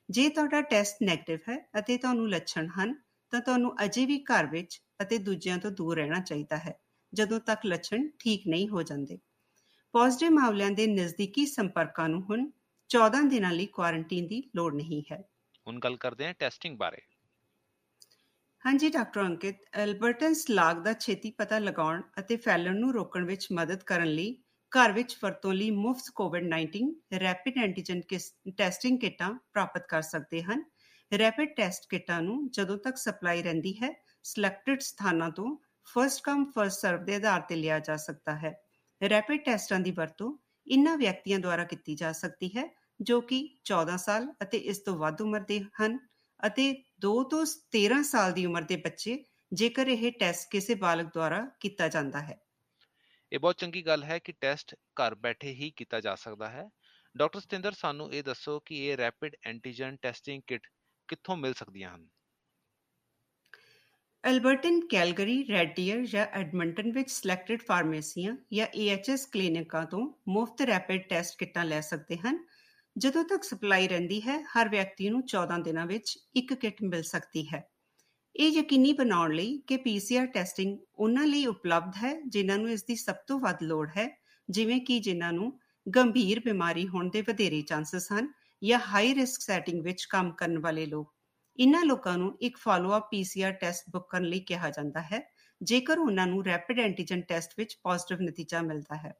ਜੇ 0.08 0.28
ਤੁਹਾਡਾ 0.28 0.60
ਟੈਸਟ 0.60 0.96
네ਗੇਟਿਵ 1.04 1.38
ਹੈ 1.48 1.58
ਅਤੇ 1.78 1.96
ਤੁਹਾਨੂੰ 1.96 2.28
ਲੱਛਣ 2.30 2.68
ਹਨ 2.68 2.94
ਤਾਂ 3.30 3.40
ਤੁਹਾਨੂੰ 3.40 3.74
ਅਜੇ 3.84 4.06
ਵੀ 4.06 4.18
ਘਰ 4.22 4.46
ਵਿੱਚ 4.46 4.80
ਅਤੇ 5.02 5.18
ਦੂਜਿਆਂ 5.18 5.58
ਤੋਂ 5.58 5.70
ਦੂਰ 5.70 5.96
ਰਹਿਣਾ 5.96 6.20
ਚਾਹੀਦਾ 6.20 6.56
ਹੈ 6.56 6.78
ਜਦੋਂ 7.12 7.40
ਤੱਕ 7.40 7.66
ਲੱਛਣ 7.66 8.08
ਠੀਕ 8.18 8.46
ਨਹੀਂ 8.46 8.68
ਹੋ 8.68 8.82
ਜਾਂਦੇ। 8.82 9.18
ਪੋਜ਼ਿਟਿਵ 9.94 10.32
ਮਾਮਲਿਆਂ 10.32 10.70
ਦੇ 10.70 10.86
ਨਜ਼ਦੀਕੀ 10.86 11.46
ਸੰਪਰਕਾਂ 11.46 12.08
ਨੂੰ 12.08 12.22
ਹੁਣ 12.22 12.50
14 12.90 13.22
ਦਿਨਾਂ 13.28 13.52
ਲਈ 13.52 13.66
ਕੁਆਰੰਟਾਈਨ 13.66 14.26
ਦੀ 14.26 14.42
ਲੋੜ 14.56 14.74
ਨਹੀਂ 14.74 15.02
ਹੈ। 15.12 15.22
ਹੁਣ 15.66 15.78
ਗੱਲ 15.78 15.96
ਕਰਦੇ 15.96 16.26
ਹਾਂ 16.26 16.34
ਟੈਸਟਿੰਗ 16.34 16.76
ਬਾਰੇ। 16.78 17.00
ਹਾਂਜੀ 18.64 18.88
ਡਾਕਟਰ 18.88 19.20
ਅੰਕਿਤ 19.22 19.56
ਐਲਬਰਟਨਸ 19.72 20.50
ਲਾਗ 20.50 20.76
ਦਾ 20.76 20.92
ਛੇਤੀ 20.92 21.30
ਪਤਾ 21.30 21.58
ਲਗਾਉਣ 21.58 22.02
ਅਤੇ 22.18 22.36
ਫੈਲਣ 22.36 22.76
ਨੂੰ 22.76 22.92
ਰੋਕਣ 22.92 23.24
ਵਿੱਚ 23.24 23.46
ਮਦਦ 23.52 23.82
ਕਰਨ 23.82 24.08
ਲਈ 24.08 24.36
ਘਰ 24.72 24.92
ਵਿੱਚ 24.92 25.16
ਵਰਤੋਂ 25.22 25.52
ਲਈ 25.52 25.70
ਮੁਫਤ 25.70 26.08
ਕੋਵਿਡ-19 26.14 27.18
ਰੈਪਿਡ 27.20 27.58
ਐਂਟੀਜਨ 27.58 28.00
ਟੈਸਟਿੰਗ 28.56 28.98
ਕਿੱਟਾਂ 29.00 29.32
ਪ੍ਰਾਪਤ 29.52 29.86
ਕਰ 29.88 30.02
ਸਕਦੇ 30.02 30.42
ਹਨ। 30.42 30.62
ਰੈਪਿਡ 31.12 31.48
ਟੈਸਟ 31.56 31.88
ਕਿੱਟਾਂ 31.90 32.20
ਨੂੰ 32.22 32.48
ਜਦੋਂ 32.50 32.76
ਤੱਕ 32.78 32.96
ਸਪਲਾਈ 32.96 33.42
ਰਹਿੰਦੀ 33.42 33.74
ਹੈ 33.82 33.90
ਸਿਲੈਕਟਡ 34.22 34.80
ਸਥਾਨਾਂ 34.80 35.30
ਤੋਂ 35.30 35.56
ਫਰਸਟ 35.86 36.22
ਕਮ 36.24 36.44
ਫਰਸਟ 36.44 36.80
ਸਰਵ 36.80 37.04
ਦੇ 37.04 37.14
ਆਧਾਰ 37.14 37.40
ਤੇ 37.40 37.56
ਲਿਆ 37.56 37.78
ਜਾ 37.78 37.96
ਸਕਦਾ 37.96 38.36
ਹੈ। 38.36 38.54
ਰੈਪਿਡ 39.00 39.44
ਟੈਸਟਾਂ 39.44 39.80
ਦੀ 39.80 39.90
ਵਰਤੋਂ 39.90 40.36
ਇਨ੍ਹਾਂ 40.66 40.96
ਵਿਅਕਤੀਆਂ 40.96 41.38
ਦੁਆਰਾ 41.38 41.64
ਕੀਤੀ 41.64 41.94
ਜਾ 41.94 42.12
ਸਕਦੀ 42.12 42.50
ਹੈ, 42.56 42.64
ਜੋ 43.00 43.20
ਕਿ 43.20 43.48
14 43.64 43.96
ਸਾਲ 43.96 44.32
ਅਤੇ 44.42 44.58
ਇਸ 44.58 44.78
ਤੋਂ 44.78 44.96
ਵੱਧ 44.96 45.20
ਉਮਰ 45.22 45.40
ਦੇ 45.40 45.60
ਹਨ 45.82 45.98
ਅਤੇ 46.46 46.72
2 47.00 47.22
ਤੋਂ 47.24 47.44
13 47.70 48.02
ਸਾਲ 48.02 48.32
ਦੀ 48.32 48.46
ਉਮਰ 48.46 48.62
ਦੇ 48.62 48.76
ਬੱਚੇ 48.76 49.24
ਜੇਕਰ 49.52 49.88
ਇਹ 49.88 50.10
ਟੈਸਟ 50.12 50.50
ਕਿਸੇ 50.50 50.74
ਬਾਲਗ 50.74 51.06
ਦੁਆਰਾ 51.14 51.46
ਕੀਤਾ 51.60 51.88
ਜਾਂਦਾ 51.88 52.20
ਹੈ। 52.20 52.38
ਇਹ 53.32 53.38
ਬਹੁਤ 53.38 53.56
ਚੰਗੀ 53.56 53.86
ਗੱਲ 53.86 54.04
ਹੈ 54.04 54.18
ਕਿ 54.18 54.32
ਟੈਸਟ 54.32 54.74
ਘਰ 54.74 55.14
ਬੈਠੇ 55.14 55.52
ਹੀ 55.52 55.70
ਕੀਤਾ 55.70 56.00
ਜਾ 56.00 56.14
ਸਕਦਾ 56.14 56.48
ਹੈ। 56.50 56.68
ਡਾਕਟਰ 57.16 57.40
ਸਤਿੰਦਰ, 57.40 57.72
ਸਾਨੂੰ 57.72 58.12
ਇਹ 58.14 58.22
ਦੱਸੋ 58.22 58.60
ਕਿ 58.60 58.86
ਇਹ 58.86 58.96
ਰੈਪਿਡ 58.96 59.36
ਐਂਟੀਜਨ 59.44 59.96
ਟੈਸਟਿੰਗ 60.02 60.42
ਕਿਟ 60.46 60.66
ਕਿੱਥੋਂ 61.08 61.36
ਮਿਲ 61.36 61.54
ਸਕਦੀਆਂ 61.54 61.94
ਹਨ? 61.94 62.08
ਐਲਬਰਟਨ 64.24 64.80
ਕੈਲਗਰੀ 64.86 65.48
ਰੈਡ 65.48 65.74
ਡੀਅਰ 65.76 66.06
ਜਾਂ 66.06 66.26
ਐਡਮੰਟਨ 66.26 66.92
ਵਿੱਚ 66.92 67.10
ਸਿਲੈਕਟਡ 67.10 67.62
ਫਾਰਮੇਸੀਆਂ 67.62 68.36
ਜਾਂ 68.52 68.66
AHS 68.66 69.28
ਕਲੀਨਿਕਾਂ 69.32 69.86
ਤੋਂ 69.86 70.12
ਮੁਫਤ 70.28 70.62
ਰੈਪਿਡ 70.62 71.02
ਟੈਸਟ 71.02 71.38
ਕਿੱਟਾਂ 71.38 71.64
ਲੈ 71.64 71.80
ਸਕਦੇ 71.80 72.16
ਹਨ। 72.16 72.46
ਜਦੋਂ 72.98 73.24
ਤੱਕ 73.24 73.44
ਸਪਲਾਈ 73.44 73.88
ਰਹਿੰਦੀ 73.88 74.20
ਹੈ, 74.20 74.42
ਹਰ 74.42 74.68
ਵਿਅਕਤੀ 74.68 75.08
ਨੂੰ 75.08 75.26
14 75.26 75.58
ਦਿਨਾਂ 75.58 75.86
ਵਿੱਚ 75.86 76.18
ਇੱਕ 76.36 76.54
ਕਿੱਟ 76.54 76.82
ਮਿਲ 76.82 77.02
ਸਕਦੀ 77.02 77.46
ਹੈ। 77.54 77.71
ਇਹ 78.36 78.50
ਯਕੀਨੀ 78.50 78.92
ਬਣਾਉਣ 78.92 79.34
ਲਈ 79.34 79.62
ਕਿ 79.66 79.76
ਪੀਸੀਆਰ 79.76 80.26
ਟੈਸਟਿੰਗ 80.26 80.78
ਉਹਨਾਂ 80.94 81.26
ਲਈ 81.26 81.46
ਉਪਲਬਧ 81.46 81.92
ਹੈ, 81.96 82.20
ਜਿਨ੍ਹਾਂ 82.20 82.58
ਨੂੰ 82.58 82.70
ਇਸ 82.70 82.84
ਦੀ 82.84 82.96
ਸਭ 82.96 83.14
ਤੋਂ 83.26 83.40
ਵੱਧ 83.40 83.56
ਲੋੜ 83.62 83.88
ਹੈ, 83.88 84.18
ਜਿਵੇਂ 84.50 84.80
ਕਿ 84.80 84.98
ਜਿਨ੍ਹਾਂ 84.98 85.32
ਨੂੰ 85.32 85.60
ਗੰਭੀਰ 85.96 86.40
ਬਿਮਾਰੀ 86.40 86.88
ਹੋਣ 86.88 87.10
ਦੇ 87.10 87.22
ਵਧੇਰੇ 87.22 87.62
ਚਾਂਸਸ 87.62 88.12
ਹਨ 88.12 88.32
ਜਾਂ 88.64 88.78
ਹਾਈ 88.78 89.14
ਰਿਸਕ 89.14 89.40
ਸੈਟਿੰਗ 89.40 89.82
ਵਿੱਚ 89.82 90.04
ਕੰਮ 90.04 90.30
ਕਰਨ 90.30 90.58
ਵਾਲੇ 90.58 90.86
ਲੋਕ। 90.86 91.14
ਇਨ੍ਹਾਂ 91.58 91.84
ਲੋਕਾਂ 91.84 92.18
ਨੂੰ 92.18 92.38
ਇੱਕ 92.40 92.56
ਫਾਲੋ-ਅਪ 92.56 93.10
ਪੀਸੀਆਰ 93.10 93.52
ਟੈਸਟ 93.52 93.84
ਬੁੱਕ 93.90 94.10
ਕਰਨ 94.10 94.24
ਲਈ 94.24 94.40
ਕਿਹਾ 94.40 94.70
ਜਾਂਦਾ 94.70 95.00
ਹੈ, 95.00 95.32
ਜੇਕਰ 95.62 95.98
ਉਹਨਾਂ 95.98 96.26
ਨੂੰ 96.26 96.44
ਰੈਪਿਡ 96.44 96.80
ਐਂਟੀਜਨ 96.80 97.20
ਟੈਸਟ 97.20 97.50
ਵਿੱਚ 97.58 97.78
ਪੋਜ਼ਿਟਿਵ 97.82 98.20
ਨਤੀਜਾ 98.20 98.62
ਮਿਲਦਾ 98.62 98.96
ਹੈ। 98.96 99.14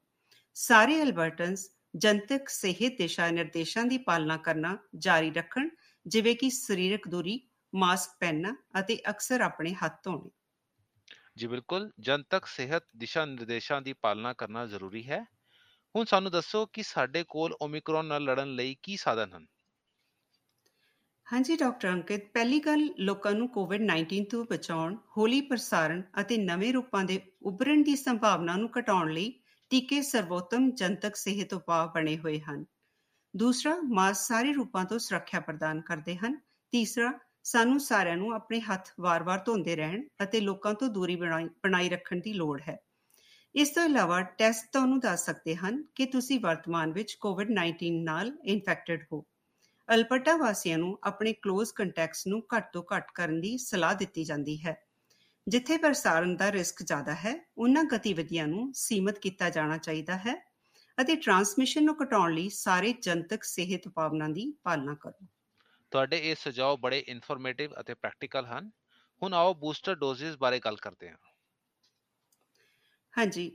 ਸਾਰੇ 0.53 1.03
ਅਲਬਰਟਨਸ 1.03 1.69
ਜਨਤਕ 1.95 2.49
ਸਿਹਤ 2.49 2.97
ਦਿਸ਼ਾ 2.97 3.29
ਨਿਰਦੇਸ਼ਾਂ 3.29 3.85
ਦੀ 3.85 3.97
ਪਾਲਣਾ 3.97 4.37
ਕਰਨਾ 4.37 4.77
ਜਾਰੀ 4.95 5.31
ਰੱਖਣ, 5.31 5.69
ਜਿਵੇਂ 6.07 6.35
ਕਿ 6.35 6.49
ਸਰੀਰਕ 6.49 7.07
ਦੂਰੀ 7.07 7.41
ਮਾਸਕ 7.75 8.11
ਪਹਿਨਣਾ 8.19 8.55
ਅਤੇ 8.79 9.01
ਅਕਸਰ 9.09 9.41
ਆਪਣੇ 9.41 9.73
ਹੱਥ 9.73 10.03
ਧੋਣੇ। 10.03 10.29
ਜੀ 11.37 11.47
ਬਿਲਕੁਲ 11.47 11.91
ਜਨਤਕ 11.99 12.45
ਸਿਹਤ 12.45 12.83
ਦਿਸ਼ਾ 12.97 13.25
ਨਿਰਦੇਸ਼ਾਂ 13.25 13.81
ਦੀ 13.81 13.93
ਪਾਲਣਾ 13.93 14.33
ਕਰਨਾ 14.33 14.65
ਜ਼ਰੂਰੀ 14.65 15.09
ਹੈ। 15.09 15.25
ਹੁਣ 15.95 16.05
ਸਾਨੂੰ 16.05 16.31
ਦੱਸੋ 16.31 16.65
ਕਿ 16.65 16.83
ਸਾਡੇ 16.83 17.23
ਕੋਲ 17.23 17.55
ਓਮਿਕਰੋਨ 17.61 18.05
ਨਾਲ 18.05 18.23
ਲੜਨ 18.23 18.55
ਲਈ 18.55 18.75
ਕੀ 18.83 18.97
ਸਾਧਨ 18.97 19.33
ਹਨ? 19.33 19.45
ਹਾਂਜੀ 21.33 21.55
ਡਾਕਟਰ 21.55 21.89
ਅੰਕਿਤ 21.89 22.31
ਪਹਿਲੀ 22.33 22.59
ਗੱਲ 22.59 22.89
ਲੋਕਾਂ 22.99 23.31
ਨੂੰ 23.31 23.49
ਕੋਵਿਡ-19 23.49 24.25
ਤੋਂ 24.25 24.45
ਬਚਾਉਣ 24.45 24.97
ਹੌਲੀ 25.17 25.41
ਪ੍ਰਸਾਰਣ 25.41 26.01
ਅਤੇ 26.21 26.37
ਨਵੇਂ 26.37 26.73
ਰੂਪਾਂ 26.73 27.03
ਦੇ 27.03 27.21
ਉੱਭਰਨ 27.41 27.83
ਦੀ 27.83 27.95
ਸੰਭਾਵਨਾ 27.95 28.55
ਨੂੰ 28.55 28.69
ਘਟਾਉਣ 28.79 29.11
ਲਈ 29.11 29.41
ਟੀਕੇ 29.69 30.01
ਸਰਵੋਤਮ 30.01 30.71
ਜਨਤਕ 30.71 31.15
ਸਿਹਤ 31.15 31.53
ਉਪਾਅ 31.53 31.87
ਬਣੇ 31.87 32.17
ਹੋਏ 32.17 32.39
ਹਨ। 32.39 32.65
ਦੂਸਰਾ 33.35 33.75
ਮਾਸਕ 33.83 34.21
ਸਾਰੇ 34.21 34.53
ਰੂਪਾਂ 34.53 34.85
ਤੋਂ 34.85 34.99
ਸੁਰੱਖਿਆ 34.99 35.39
ਪ੍ਰਦਾਨ 35.39 35.81
ਕਰਦੇ 35.81 36.15
ਹਨ। 36.15 36.39
ਤੀਸਰਾ 36.71 37.19
ਸਾਨੂੰ 37.43 37.79
ਸਾਰਿਆਂ 37.79 38.17
ਨੂੰ 38.17 38.33
ਆਪਣੇ 38.33 38.59
ਹੱਥ 38.61 38.89
ਵਾਰ-ਵਾਰ 38.99 39.39
ਧੋਂਦੇ 39.45 39.75
ਰਹਿਣ 39.75 40.03
ਅਤੇ 40.23 40.39
ਲੋਕਾਂ 40.39 40.73
ਤੋਂ 40.73 40.87
ਦੂਰੀ 40.87 41.15
ਬਣਾਈ 41.15 41.45
ਬਣਾਈ 41.45 41.89
ਰੱਖਣ 41.89 42.19
ਦੀ 42.19 42.33
ਲੋੜ 42.33 42.61
ਹੈ। 42.61 42.79
ਇਸ 43.55 43.69
ਤੋਂ 43.69 43.83
ਇਲਾਵਾ 43.83 44.21
ਟੈਸਟ 44.21 44.71
ਤੁਹਾਨੂੰ 44.71 44.99
ਦੱਸ 44.99 45.25
ਸਕਦੇ 45.25 45.55
ਹਨ 45.55 45.83
ਕਿ 45.95 46.05
ਤੁਸੀਂ 46.05 46.39
ਵਰਤਮਾਨ 46.39 46.93
ਵਿੱਚ 46.93 47.13
ਕੋਵਿਡ-19 47.13 48.03
ਨਾਲ 48.03 48.37
ਇਨਫੈਕਟਡ 48.45 49.05
ਹੋ। 49.13 49.25
ਅਲਬਰਟਾ 49.95 50.37
ਵਾਸੀਆਂ 50.37 50.77
ਨੂੰ 50.77 50.99
ਆਪਣੇ 51.03 51.31
ক্লোਜ਼ 51.31 51.73
ਕੰਟੈਕਟਸ 51.73 52.27
ਨੂੰ 52.27 52.43
ਘੱਟ 52.57 52.73
ਤੋਂ 52.73 52.83
ਘੱਟ 52.95 53.11
ਕਰਨ 53.13 53.41
ਦੀ 53.41 53.57
ਸਲਾਹ 53.57 53.95
ਦਿੱਤੀ 53.95 54.23
ਜਾਂਦੀ 54.23 54.65
ਹੈ। 54.65 54.87
ਜਿੱਥੇ 55.47 55.77
ਪ੍ਰਸਾਰਣ 55.77 56.35
ਦਾ 56.35 56.51
ਰਿਸਕ 56.51 56.83
ਜ਼ਿਆਦਾ 56.83 57.13
ਹੈ, 57.13 57.45
ਉਹਨਾਂ 57.57 57.83
ਗਤੀਵਿਧੀਆਂ 57.83 58.47
ਨੂੰ 58.47 58.73
ਸੀਮਤ 58.73 59.19
ਕੀਤਾ 59.19 59.49
ਜਾਣਾ 59.49 59.77
ਚਾਹੀਦਾ 59.77 60.17
ਹੈ 60.17 60.45
ਅਤੇ 61.01 61.15
ਟਰਾਂਸਮਿਸ਼ਨ 61.15 61.83
ਨੂੰ 61.83 61.95
ਘਟਾਉਣ 62.03 62.33
ਲਈ 62.33 62.49
ਸਾਰੇ 62.49 62.93
ਜਨਤਕ 62.93 63.43
ਸਿਹਤ 63.43 63.87
ਉਪਾਵਾਂ 63.87 64.29
ਦੀ 64.29 64.53
ਪਾਲਣਾ 64.63 64.95
ਕਰੋ। 65.01 65.25
ਤੁਹਾਡੇ 65.93 66.17
ਇਹ 66.17 66.35
ਸੁਝਾਅ 66.35 66.75
ਬੜੇ 66.75 66.99
ਇਨਫੋਰਮੇਟਿਵ 67.07 67.73
ਅਤੇ 67.79 67.93
ਪ੍ਰੈਕਟੀਕਲ 67.93 68.45
ਹਨ। 68.45 68.69
ਹੁਣ 69.21 69.33
ਆਓ 69.33 69.53
ਬੂਸਟਰ 69.53 69.95
ਡੋਜ਼ਸ 69.95 70.37
ਬਾਰੇ 70.37 70.59
ਗੱਲ 70.59 70.75
ਕਰਦੇ 70.75 71.09
ਹਾਂ। 71.09 71.17
ਹਾਂਜੀ 73.13 73.49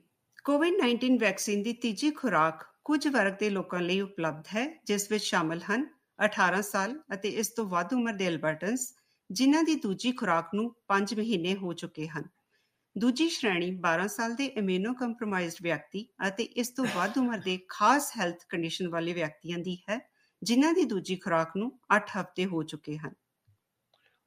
ਕੋਵਿਡ-19 0.45 1.19
ਵੈਕਸੀਨ 1.19 1.63
ਦੀ 1.63 1.73
ਤੀਜੀ 1.73 2.11
ਖੁਰਾਕ 2.11 2.65
ਕੁਝ 2.85 3.07
ਵਰਗ 3.09 3.33
ਦੇ 3.33 3.51
ਲੋਕਾਂ 3.51 3.81
ਲਈ 3.81 4.01
ਉਪਲਬਧ 4.01 4.45
ਹੈ, 4.55 4.67
ਜਿਸ 4.85 5.11
ਵਿੱਚ 5.11 5.25
ਸ਼ਾਮਲ 5.25 5.61
ਹਨ 5.63 5.87
18 6.19 6.61
ਸਾਲ 6.63 6.95
ਅਤੇ 7.15 7.29
ਇਸ 7.29 7.49
ਤੋਂ 7.49 7.65
ਵੱਧ 7.67 7.93
ਉਮਰ 7.95 8.13
ਦੇ 8.13 8.29
ਅਲਬਰਟਨਸ 8.29 8.95
ਜਿਨ੍ਹਾਂ 9.31 9.63
ਦੀ 9.63 9.75
ਦੂਜੀ 9.75 10.13
ਖੁਰਾਕ 10.13 10.55
ਨੂੰ 10.55 10.75
5 10.89 11.15
ਮਹੀਨੇ 11.15 11.55
ਹੋ 11.57 11.73
ਚੁੱਕੇ 11.73 12.09
ਹਨ। 12.09 12.29
ਦੂਜੀ 12.97 13.29
ਸ਼੍ਰੇਣੀ 13.29 13.71
12 13.81 14.07
ਸਾਲ 14.07 14.35
ਦੇ 14.35 14.47
ਇਮਿਊਨੋ 14.57 14.95
ਕੰਪਰੋਮਾਈਜ਼ਡ 14.95 15.63
ਵਿਅਕਤੀ 15.63 16.07
ਅਤੇ 16.29 16.43
ਇਸ 16.43 16.71
ਤੋਂ 16.71 16.85
ਵੱਧ 16.95 17.19
ਉਮਰ 17.19 17.39
ਦੇ 17.39 17.59
ਖਾਸ 17.69 18.11
ਹੈਲਥ 18.19 18.45
ਕੰਡੀਸ਼ਨ 18.49 18.89
ਵਾਲੇ 18.89 19.13
ਵਿਅਕਤੀਆਂ 19.13 19.59
ਦੀ 19.59 19.77
ਹੈ 19.91 19.99
ਜਿਨ੍ਹਾਂ 20.43 20.75
ਦੀ 20.75 20.85
ਦੂਜੀ 20.85 21.17
ਖੁਰਾਕ 21.17 21.57
ਨੂੰ 21.57 21.81
8 21.97 22.09
ਹਫ਼ਤੇ 22.21 22.47
ਹੋ 22.47 22.63
ਚੁੱਕੇ 22.63 22.97
ਹਨ। 22.97 23.15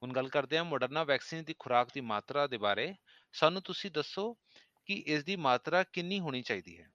ਹੁਣ 0.01 0.13
ਗੱਲ 0.13 0.29
ਕਰਦੇ 0.29 0.57
ਹਾਂ 0.57 0.65
ਮੋਡਰਨਾ 0.65 1.03
ਵੈਕਸੀਨ 1.03 1.43
ਦੀ 1.43 1.55
ਖੁਰਾਕ 1.59 1.89
ਦੀ 1.93 2.01
ਮਾਤਰਾ 2.01 2.47
ਦੇ 2.47 2.57
ਬਾਰੇ। 2.57 2.95
ਸਾਨੂੰ 3.33 3.61
ਤੁਸੀਂ 3.61 3.91
ਦੱਸੋ 3.91 4.33
ਕਿ 4.85 4.93
ਇਸ 4.93 5.23
ਦੀ 5.23 5.35
ਮਾਤਰਾ 5.35 5.83
ਕਿੰਨੀ 5.83 6.19
ਹੋਣੀ 6.19 6.41
ਚਾਹੀਦੀ 6.41 6.79
ਹੈ? 6.79 6.91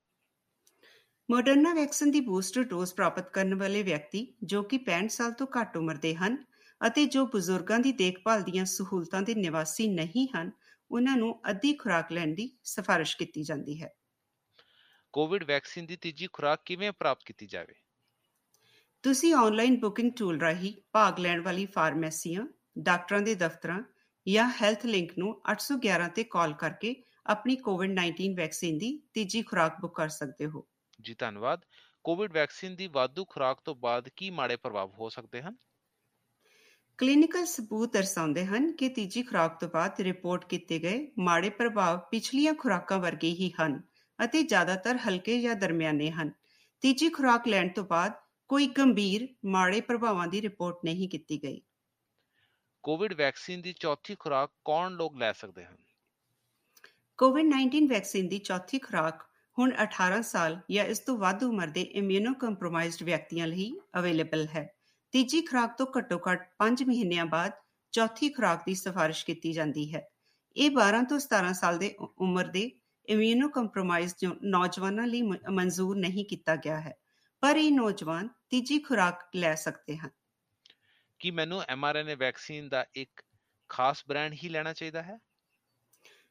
ਮੋਡਰਨਾ 1.31 1.75
ਵੈਕਸੀਨ 1.75 2.11
ਦੀ 2.11 2.21
ਬੂਸਟਰ 2.21 2.65
ਡੋਜ਼ 2.65 2.95
ਪ੍ਰਾਪਤ 2.95 3.31
ਕਰਨ 3.31 3.55
ਵਾਲੇ 3.55 3.83
ਵਿਅਕਤੀ 3.83 4.35
ਜੋ 4.43 4.63
ਕਿ 4.63 4.79
65 4.79 5.09
ਸਾਲ 5.09 5.33
ਤੋਂ 5.33 5.47
ਘੱਟ 5.61 5.77
ਉਮਰ 5.77 5.97
ਦੇ 5.97 6.15
ਹਨ 6.15 6.37
ਅਤੇ 6.87 7.07
ਜੋ 7.07 7.27
ਬਜ਼ੁਰਗਾਂ 7.27 7.79
ਦੀ 7.79 7.93
ਦੇਖਭਾਲ 7.93 8.43
ਦੀਆਂ 8.43 8.65
ਸਹੂਲਤਾਂ 8.65 9.23
ਦੇ 9.23 9.35
ਨਿਵਾਸੀ 9.35 9.89
ਨਹੀਂ 9.89 10.29
ਹਨ 10.37 10.51
ਉਹਨਾਂ 10.91 11.17
ਨੂੰ 11.17 11.41
ਅੱਧੀ 11.51 11.73
ਖੁਰਾਕ 11.75 12.13
ਲੈਣ 12.13 12.35
ਦੀ 12.35 12.59
ਸਿਫਾਰਿਸ਼ 12.65 13.17
ਕੀਤੀ 13.17 13.43
ਜਾਂਦੀ 13.43 13.83
ਹੈ। 13.83 13.95
ਕੋਵਿਡ 15.15 15.45
ਵੈਕਸੀਨ 15.45 15.87
ਦੀ 15.87 15.97
ਤੀਜੀ 15.97 16.29
ਖੁਰਾਕ 16.33 16.63
ਕਿਵੇਂ 16.65 16.93
ਪ੍ਰਾਪਤ 16.93 17.25
ਕੀਤੀ 17.25 17.47
ਜਾਵੇ? 17.47 17.75
ਤੁਸੀਂ 19.07 19.35
ਆਨਲਾਈਨ 19.35 19.81
ਬੁਕਿੰਗ 19.81 20.13
ਟੂਲ 20.13 20.41
ਰਾਹੀਂ 20.41 20.75
ਭਾਗ 20.93 21.19
ਲੈਣ 21.19 21.43
ਵਾਲੀ 21.43 21.67
ਫਾਰਮੇਸੀਆਂ 21.67 22.47
ਡਾਕਟਰਾਂ 22.79 23.21
ਦੇ 23.21 23.35
ਦਫ਼ਤਰਾਂ 23.35 23.83
ਜਾਂ 24.29 24.53
ਹੈਲਥ 24.63 24.87
ਲਿੰਕ 24.87 25.13
ਨੂੰ 25.19 25.43
811 25.53 26.09
ਤੇ 26.15 26.25
ਕਾਲ 26.25 26.53
ਕਰਕੇ 26.53 27.05
ਆਪਣੀ 27.27 27.57
ਕੋਵਿਡ-19 27.57 28.37
ਵੈਕਸੀਨ 28.37 28.79
ਦੀ 28.79 29.03
ਤੀਜੀ 29.15 29.43
ਖੁਰਾਕ 29.43 29.81
ਬੁੱਕ 29.81 29.97
ਕਰ 29.97 30.09
ਸਕਦੇ 30.09 30.47
ਹੋ। 30.47 30.67
ਜੀ 31.01 31.15
ਧੰਨਵਾਦ। 31.19 31.61
ਕੋਵਿਡ 32.05 32.33
ਵੈਕਸੀਨ 32.33 32.77
ਦੀ 32.77 32.87
ਵਾਧੂ 32.87 33.25
ਖੁਰਾਕ 33.25 33.61
ਤੋਂ 33.65 33.75
ਬਾਅਦ 33.75 34.09
ਕੀ 34.17 34.31
ਮਾੜੇ 34.31 34.57
ਪ੍ਰਭਾਵ 34.57 34.91
ਹੋ 34.91 35.09
ਸਕਦੇ 35.09 35.43
ਹਨ? 35.43 35.57
ਕਲੀਨਿਕਲ 36.99 37.47
ਸਬੂਤ 37.47 37.93
ਦਰਸਾਉਂਦੇ 37.93 38.47
ਹਨ 38.47 38.73
ਕਿ 38.73 38.89
ਤੀਜੀ 38.89 39.23
ਖੁਰਾਕ 39.23 39.61
ਤੋਂ 39.61 39.69
ਬਾਅਦ 39.69 40.01
ਰਿਪੋਰਟ 40.01 40.45
ਕੀਤੇ 40.45 40.79
ਗਏ 40.79 41.13
ਮਾੜੇ 41.19 41.51
ਪ੍ਰਭਾਵ 41.51 41.99
ਪਿਛਲੀਆਂ 41.99 42.55
ਖੁਰਾਕਾਂ 42.55 42.99
ਵਰਗੇ 42.99 43.29
ਹੀ 43.29 43.53
ਹਨ 43.61 43.83
ਅਤੇ 44.25 44.43
ਜ਼ਿਆਦਾਤਰ 44.43 44.97
ਹਲਕੇ 44.97 45.41
ਜਾਂ 45.41 45.55
ਦਰਮਿਆਨੇ 45.55 46.11
ਹਨ। 46.11 46.31
ਤੀਜੀ 46.81 47.09
ਖੁਰਾਕ 47.09 47.49
ਲੈਣ 47.49 47.69
ਤੋਂ 47.69 47.85
ਬਾਅਦ 47.85 48.26
ਕੋਈ 48.49 48.67
ਗੰਭੀਰ 48.67 49.29
ਮਾੜੇ 49.45 49.81
ਪ੍ਰਭਾਵਾਂ 49.81 50.27
ਦੀ 50.27 50.43
ਰਿਪੋਰਟ 50.43 50.77
ਨਹੀਂ 50.85 51.09
ਕੀਤੀ 51.09 51.43
ਗਈ। 51.43 51.63
ਕੋਵਿਡ 52.83 53.15
ਵੈਕਸੀਨ 53.15 53.63
ਦੀ 53.63 53.73
ਚੌਥੀ 53.73 54.17
ਖੁਰਾਕ 54.19 54.53
ਕੌਣ 54.65 54.93
ਲੋਕ 54.93 55.17
ਲੈ 55.17 55.33
ਸਕਦੇ 55.33 55.65
ਹਨ? 55.65 55.77
ਕੋਵਿਡ-19 57.19 57.89
ਵੈਕਸੀਨ 57.89 58.29
ਦੀ 58.29 58.39
ਚੌਥੀ 58.39 58.79
ਖੁਰਾਕ 58.79 59.27
ਹੁਣ 59.59 59.73
18 59.83 60.23
ਸਾਲ 60.23 60.61
ਜਾਂ 60.71 60.85
ਇਸ 60.85 60.99
ਤੋਂ 60.99 61.19
ਵੱਧ 61.19 61.45
ਉਮਰ 61.45 61.67
ਦੇ 61.67 61.83
ਇਮਿਊਨੋ 61.83 62.35
ਕੰਪਰੋਮਾਈਜ਼ਡ 62.35 63.03
ਵਿਅਕਤੀਆਂ 63.03 63.47
ਲਈ 63.47 63.81
ਅਵੇਲੇਬਲ 63.99 64.47
ਹੈ। 64.47 64.75
ਤੀਜੀ 65.13 65.41
ਖੁਰਾਕ 65.41 65.79
ਤੋਂ 65.79 65.87
ਘੱਟੋ-ਘੱਟ 65.99 66.55
5 66.59 66.83
ਮਹੀਨਿਆਂ 66.83 67.27
ਬਾਅਦ 67.27 67.53
ਚੌਥੀ 67.93 68.29
ਖੁਰਾਕ 68.29 68.63
ਦੀ 68.67 68.75
ਸਿਫਾਰਿਸ਼ 68.75 69.27
ਕੀਤੀ 69.27 69.53
ਜਾਂਦੀ 69.53 69.95
ਹੈ। 69.95 70.09
ਇਹ 70.57 70.71
12 70.71 71.03
ਤੋਂ 71.03 71.19
17 71.19 71.53
ਸਾਲ 71.53 71.79
ਦੇ 71.79 71.97
ਉਮਰ 72.19 72.45
ਦੇ 72.45 72.71
ਇਮਿਊਨੋ 73.09 73.49
ਕੰਪਰੋਮਾਈਜ਼ਡ 73.49 74.31
ਨੌਜਵਾਨਾਂ 74.43 75.07
ਲਈ 75.07 75.23
ਮਨਜ਼ੂਰ 75.51 75.97
ਨਹੀਂ 75.97 76.25
ਕੀਤਾ 76.25 76.57
ਗਿਆ 76.57 76.81
ਹੈ। 76.81 76.97
ਪਰ 77.43 77.57
ਇਹ 77.57 77.73
ਨੌਜਵਾਨ 77.73 78.29
ਤੀਜੀ 78.51 78.79
ਖੁਰਾਕ 78.79 79.29
ਲੈ 79.37 79.55
ਸਕਦੇ 79.55 79.97
ਹਨ। 79.97 80.11
ਕੀ 81.19 81.31
ਮੈਨੂੰ 81.31 81.63
mRNA 81.63 82.17
ਵੈਕਸੀਨ 82.17 82.69
ਦਾ 82.69 82.87
ਇੱਕ 82.95 83.23
ਖਾਸ 83.69 84.05
ਬ੍ਰਾਂਡ 84.09 84.33
ਹੀ 84.33 84.49
ਲੈਣਾ 84.49 84.73
ਚਾਹੀਦਾ 84.73 85.03
ਹੈ? 85.03 85.19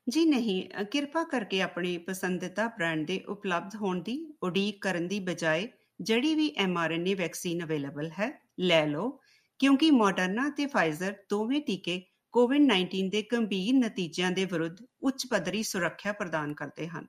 ਜੀ 0.10 0.26
ਨਹੀਂ 0.26 0.86
ਕਿਰਪਾ 0.86 1.24
ਕਰਕੇ 1.24 1.62
ਆਪਣੇ 1.62 1.98
ਪਸੰਦੀਦਾ 1.98 2.68
ਬ੍ਰਾਂਡ 2.68 3.08
ਦੇ 3.08 3.20
ਉਪਲਬਧ 3.20 3.76
ਹੋਣ 3.76 4.02
ਦੀ 4.02 4.34
ਉਡੀਕ 4.44 4.82
ਕਰਨ 4.82 5.08
ਦੀ 5.08 5.20
ਬਜਾਏ 5.20 5.68
ਜਿਹੜੀ 6.02 6.36
ਵੀ 6.36 6.56
mRNA 6.64 7.16
ਵੈਕਸੀਨ 7.16 7.64
ਅਵੇਲੇਬਲ 7.64 8.12
ਹੈ 8.20 8.42
ਲੈ 8.60 8.86
ਲਓ 8.86 9.20
ਕਿਉਂਕਿ 9.60 9.92
ਮੋਡਰਨਾ 9.92 10.50
ਤੇ 10.50 10.66
ਫਾਈਜ਼ਰ 10.66 11.16
ਦੋਵੇਂ 11.30 11.62
ਟੀਕੇ 11.62 12.02
ਕੋਵਿਡ-19 12.32 13.10
ਦੇ 13.10 13.22
ਗੰਭੀਰ 13.22 13.74
ਨਤੀਜਿਆਂ 13.74 14.32
ਦੇ 14.32 14.46
ਵਿਰੁੱਧ 14.46 14.86
ਉੱਚ 15.02 15.28
ਪੱਧਰੀ 15.28 15.64
ਸੁਰੱਖਿਆ 15.64 16.14
ਪ੍ਰਦਾਨ 16.14 16.54
ਕਰਦੇ 16.54 16.88
ਹਨ। 16.88 17.08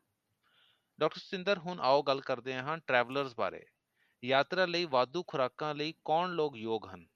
ਡਾਕਟਰ 0.99 1.19
ਸਤਿੰਦਰ 1.19 1.59
ਹੁਣ 1.59 1.81
ਆਓ 1.81 2.03
ਗੱਲ 2.03 2.21
ਕਰਦੇ 2.21 2.55
ਹਾਂ 2.55 2.79
ਟਰੈਵਲਰਸ 2.79 3.35
ਬਾਰੇ। 3.37 3.65
ਯਾਤਰਾ 4.25 4.67
ਲਈ 4.67 4.85
ਵਾਧੂ 4.85 5.23
ਖੁਰਾਕਾਂ 5.23 5.75
ਲਈ 5.75 5.95
ਕੌਣ 6.05 6.31
ਲੋਕ 6.31 6.57
ਯੋਗ 6.57 6.87
ਹਨ? 6.95 7.07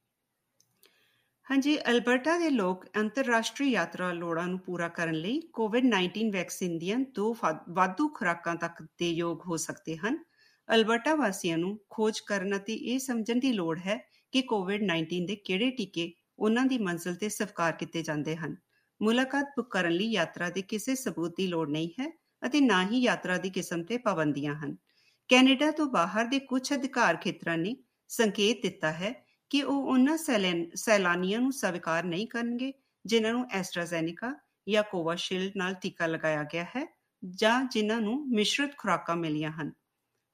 ਹਾਂਜੀ, 1.50 1.78
ਅਲਬਰਟਾ 1.80 2.38
ਦੇ 2.38 2.50
ਲੋਕ 2.50 2.86
ਅੰਤਰਰਾਸ਼ਟਰੀ 2.96 3.70
ਯਾਤਰਾ 3.70 4.12
ਲੋੜਾਂ 4.12 4.46
ਨੂੰ 4.46 4.58
ਪੂਰਾ 4.58 4.88
ਕਰਨ 4.88 5.14
ਲਈ 5.14 5.40
ਕੋਵਿਡ-19 5.40 6.32
ਵੈਕਸੀਨ 6.32 6.78
ਦੀਆਂ 6.78 6.98
ਦੋ 6.98 7.32
ਫਾ- 7.32 7.72
ਵਾਧੂ 7.72 8.08
ਖੁਰਾਕਾਂ 8.08 8.56
ਤੱਕ 8.56 8.82
ਦੇ 8.82 9.10
ਯੋਗ 9.10 9.40
ਹੋ 9.46 9.56
ਸਕਦੇ 9.56 9.96
ਹਨ। 9.96 10.24
ਅਲਬਰਟਾ 10.74 11.14
ਵਾਸੀਆਂ 11.14 11.58
ਨੂੰ 11.58 11.80
ਖੋਜ 11.90 12.20
ਕਰਨ 12.20 12.56
ਅਤੇ 12.56 12.74
ਇਹ 12.74 12.98
ਸਮਝਣ 12.98 13.38
ਦੀ 13.38 13.52
ਲੋੜ 13.52 13.78
ਹੈ 13.78 14.10
ਕਿ 14.32 14.42
ਕੋਵਿਡ-19 14.42 15.26
ਦੇ 15.26 15.36
ਕਿਹੜੇ 15.36 15.70
ਟੀਕੇ 15.70 16.12
ਉਹਨਾਂ 16.38 16.66
ਦੀ 16.66 16.78
ਮੰਜ਼ਿਲ 16.78 17.14
ਤੇ 17.14 17.28
ਸਵੀਕਾਰ 17.28 17.72
ਕੀਤੇ 17.72 18.02
ਜਾਂਦੇ 18.02 18.36
ਹਨ। 18.36 18.56
ਮੁਲਾਕਾਤ 19.02 19.44
ਬੁੱਕ 19.44 19.70
ਕਰਨ 19.70 19.92
ਲਈ 19.92 20.10
ਯਾਤਰਾ 20.10 20.50
ਦੇ 20.50 20.62
ਕਿਸੇ 20.62 20.94
ਸਬੂਤ 20.94 21.36
ਦੀ 21.36 21.46
ਲੋੜ 21.46 21.70
ਨਹੀਂ 21.70 21.90
ਹੈ 22.00 22.18
ਅਤੇ 22.46 22.60
ਨਾ 22.60 22.86
ਹੀ 22.86 22.98
ਯਾਤਰਾ 22.98 23.38
ਦੀ 23.38 23.50
ਕਿਸਮ 23.50 23.82
ਤੇ 23.82 23.98
ਪਾਬੰਦੀਆਂ 23.98 24.54
ਹਨ। 24.54 24.76
ਕੈਨੇਡਾ 25.30 25.70
ਤੋਂ 25.70 25.86
ਬਾਹਰ 25.86 26.24
ਦੇ 26.24 26.38
ਕੁਝ 26.38 26.72
ਅਧਿਕਾਰ 26.72 27.16
ਖੇਤਰਾਂ 27.16 27.58
ਨੇ 27.58 27.76
ਸੰਕੇਤ 28.08 28.62
ਦਿੱਤਾ 28.62 28.92
ਹੈ 28.92 29.26
ਕਿ 29.50 29.62
ਉਹ 29.62 29.86
ਉਹਨਾਂ 29.86 30.16
ਸੈਲਨ- 30.16 30.66
ਸੈਲਾਨੀਆਂ 30.74 31.40
ਨੂੰ 31.40 31.52
ਸਵੀਕਾਰ 31.52 32.04
ਨਹੀਂ 32.04 32.26
ਕਰਨਗੇ, 32.26 32.72
ਜਿਨ੍ਹਾਂ 33.06 33.32
ਨੂੰ 33.32 33.46
ਐਸਟਰਾਜ਼ੈਨਿਕਾ 33.50 34.34
ਜਾਂ 34.68 34.82
ਕੋਵਾਸ਼ੀਲਡ 34.82 35.52
ਨਾਲ 35.56 35.74
ਟੀਕਾ 35.74 36.06
ਲਗਾਇਆ 36.06 36.44
ਗਿਆ 36.44 36.64
ਹੈ 36.64 36.96
ਜਾਂ 37.30 37.64
ਜਿਨ੍ਹਾਂ 37.64 38.00
ਨੂੰ 38.00 38.28
ਮਿਸ਼ਰਤ 38.30 38.76
ਖੁਰਾਕਾਂ 38.78 39.16
ਮਿਲੀਆਂ 39.16 39.50
ਹਨ। 39.50 39.72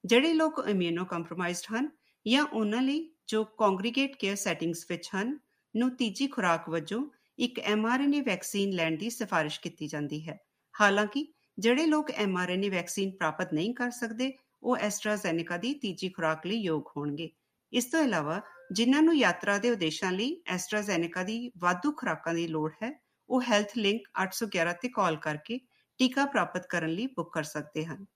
ਜਿਹੜੇ 0.05 0.33
ਲੋਕ 0.33 0.65
ਇਮਿਊਨੋ 0.69 1.05
ਕੰਪਰੋਮਾਈਜ਼ਡ 1.05 1.77
ਹਨ 1.77 1.91
ਜਾਂ 2.27 2.45
ਉਹਨਾਂ 2.45 2.83
ਲਈ 2.83 3.11
ਜੋ 3.27 3.45
ਕੰਗਰੀਗੇਟ 3.45 4.17
ਕੇਅਰ 4.17 4.37
ਸੈਟਿੰਗਸ 4.37 4.87
ਵਿੱਚ 4.91 5.11
ਹਨ, 5.17 5.39
ਨੂੰ 5.77 5.97
ਤੀਜੀ 5.97 6.27
ਖੁਰਾਕ 6.27 6.69
ਵਜੋਂ 6.69 7.11
ਇੱਕ 7.39 7.61
mRNA 7.61 8.25
ਵੈਕਸੀਨ 8.25 8.71
ਲੈਣ 8.71 8.97
ਦੀ 8.97 9.11
ਸਿਫਾਰਿਸ਼ 9.11 9.61
ਕੀਤੀ 9.61 9.87
ਜਾਂਦੀ 9.87 10.29
ਹੈ। 10.29 10.41
ਹਾਲਾਂਕਿ, 10.81 11.33
ਜਿਹੜੇ 11.59 11.87
ਲੋਕ 11.87 12.11
mRNA 12.11 12.71
ਵੈਕਸੀਨ 12.71 13.11
ਪ੍ਰਾਪਤ 13.11 13.53
ਨਹੀਂ 13.53 13.75
ਕਰ 13.75 13.91
ਸਕਦੇ 13.91 14.33
ਉਹ 14.67 14.77
ਐਸਟਰਾਜ਼ੈਨਿਕਾ 14.77 15.57
ਦੀ 15.57 15.75
ਤੀਜੀ 15.75 16.09
ਖੁਰਾਕ 16.09 16.47
ਲਈ 16.47 16.57
ਯੋਗ 16.57 16.83
ਹੋਣਗੇ। 16.97 17.31
ਇਸ 17.73 17.85
ਤੋਂ 17.85 18.01
ਇਲਾਵਾ 18.01 18.41
ਜਿਨ੍ਹਾਂ 18.73 19.03
ਨੂੰ 19.03 19.17
ਯਾਤਰਾ 19.17 19.59
ਦੇ 19.59 19.71
ਉਦੇਸ਼ਾਂ 19.71 20.13
ਲਈ 20.13 20.43
ਐਸਟਰਾਜ਼ੈਨਿਕਾ 20.47 21.23
ਦੀ 21.23 21.53
ਵਾਧੂ 21.59 21.93
ਖੁਰਾਕਾਂ 21.93 22.35
ਦੀ 22.35 22.47
ਲੋੜ 22.47 22.73
ਹੈ, 22.83 23.03
ਉਹ 23.29 23.43
ਹੈਲਥ 23.43 23.77
ਲਿੰਕ 23.77 24.09
811 24.15 24.73
ਤੇ 24.73 24.89
ਕਾਲ 24.89 25.17
ਕਰਕੇ 25.17 25.59
ਟੀਕਾ 25.99 26.27
ਪ੍ਰਾਪਤ 26.27 26.67
ਕਰਨ 26.67 26.91
ਲਈ 26.91 27.07
ਬੁੱਕ 27.07 27.35
ਕਰ 27.35 27.43
ਸਕਦੇ 27.43 27.85
ਹਨ। 27.85 28.07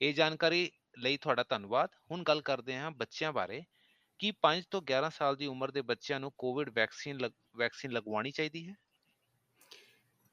ਇਹ 0.00 0.14
ਜਾਣਕਾਰੀ 0.14 0.70
ਲਈ 0.98 1.16
ਤੁਹਾਡਾ 1.16 1.44
ਧੰਨਵਾਦ। 1.48 1.88
ਹੁਣ 2.10 2.22
ਗੱਲ 2.22 2.40
ਕਰਦੇ 2.40 2.76
ਹਾਂ 2.76 2.90
ਬੱਚਿਆਂ 2.90 3.32
ਬਾਰੇ। 3.32 3.62
ਕੀ 4.18 4.30
5 4.30 4.64
ਤੋਂ 4.70 4.82
11 4.82 5.10
ਸਾਲ 5.10 5.36
ਦੀ 5.36 5.46
ਉਮਰ 5.46 5.70
ਦੇ 5.70 5.82
ਬੱਚਿਆਂ 5.82 6.20
ਨੂੰ 6.20 6.32
ਕੋਵਿਡ 6.38 6.70
ਵੈਕਸੀਨ 6.70 7.28
ਵੈਕਸੀਨ 7.56 7.90
ਲਗਵਾਉਣੀ 7.90 8.30
ਚਾਹੀਦੀ 8.30 8.68
ਹੈ? 8.68 8.74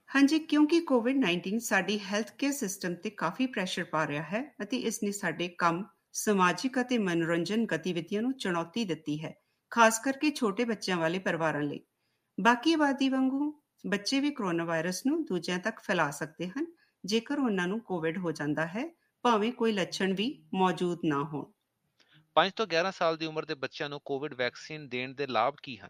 ਹਾਂਜੀ, 0.09 0.37
ਕਿਉਂਕਿ 0.39 0.79
ਕੋਵਿਡ-19 0.81 1.59
ਸਾਡੀ 1.59 1.97
ਹੈਲਥ 2.01 2.31
ਕੇਅਰ 2.37 2.51
ਸਿਸਟਮ 2.53 2.93
ਤੇ 2.95 3.09
ਕਾਫੀ 3.09 3.45
ਪ੍ਰੈਸ਼ਰ 3.47 3.83
ਪਾ 3.83 4.05
ਰਿਹਾ 4.07 4.21
ਹੈ 4.23 4.41
ਅਤੇ 4.63 4.77
ਇਸ 4.79 5.01
ਨੇ 5.03 5.11
ਸਾਡੇ 5.11 5.47
ਕੰਮ, 5.57 5.83
ਸਮਾਜਿਕ 6.13 6.79
ਅਤੇ 6.81 6.97
ਮਨੋਰੰਜਨ 6.97 7.65
ਗਤੀਵਿਧੀਆਂ 7.65 8.21
ਨੂੰ 8.21 8.33
ਚੁਣੌਤੀ 8.33 8.85
ਦਿੱਤੀ 8.85 9.19
ਹੈ, 9.23 9.33
ਖਾਸ 9.71 9.99
ਕਰਕੇ 9.99 10.31
ਛੋਟੇ 10.31 10.65
ਬੱਚਿਆਂ 10.65 10.97
ਵਾਲੇ 10.97 11.19
ਪਰਿਵਾਰਾਂ 11.19 11.61
ਲਈ। 11.61 11.79
ਬਾਕੀ 12.37 12.73
ਆਬਾਦੀ 12.73 13.09
ਵਾਂਗੂ, 13.09 13.51
ਬੱਚੇ 13.83 14.19
ਵੀ 14.19 14.31
ਕੋਰੋਨਾ 14.31 14.65
ਵਾਇਰਸ 14.65 15.05
ਨੂੰ 15.05 15.23
ਦੂਜਿਆਂ 15.25 15.59
ਤੱਕ 15.59 15.79
ਫੈਲਾ 15.79 16.09
ਸਕਦੇ 16.11 16.47
ਹਨ, 16.47 16.65
ਜੇਕਰ 17.03 17.39
ਉਹਨਾਂ 17.39 17.67
ਨੂੰ 17.67 17.79
ਕੋਵਿਡ 17.81 18.17
ਹੋ 18.17 18.31
ਜਾਂਦਾ 18.31 18.65
ਹੈ, 18.67 18.89
ਭਾਵੇਂ 19.23 19.51
ਕੋਈ 19.51 19.71
ਲੱਛਣ 19.71 20.13
ਵੀ 20.13 20.33
ਮੌਜੂਦ 20.53 21.05
ਨਾ 21.05 21.23
ਹੋਣ। 21.23 21.45
5 22.35 22.53
ਤੋਂ 22.55 22.67
11 22.67 22.91
ਸਾਲ 22.91 23.17
ਦੀ 23.17 23.25
ਉਮਰ 23.25 23.45
ਦੇ 23.45 23.55
ਬੱਚਿਆਂ 23.55 23.89
ਨੂੰ 23.89 23.99
ਕੋਵਿਡ 24.05 24.33
ਵੈਕਸੀਨ 24.33 24.87
ਦੇਣ 24.89 25.13
ਦੇ 25.13 25.27
ਲਾਭ 25.27 25.55
ਕੀ 25.63 25.77
ਹਨ? 25.77 25.89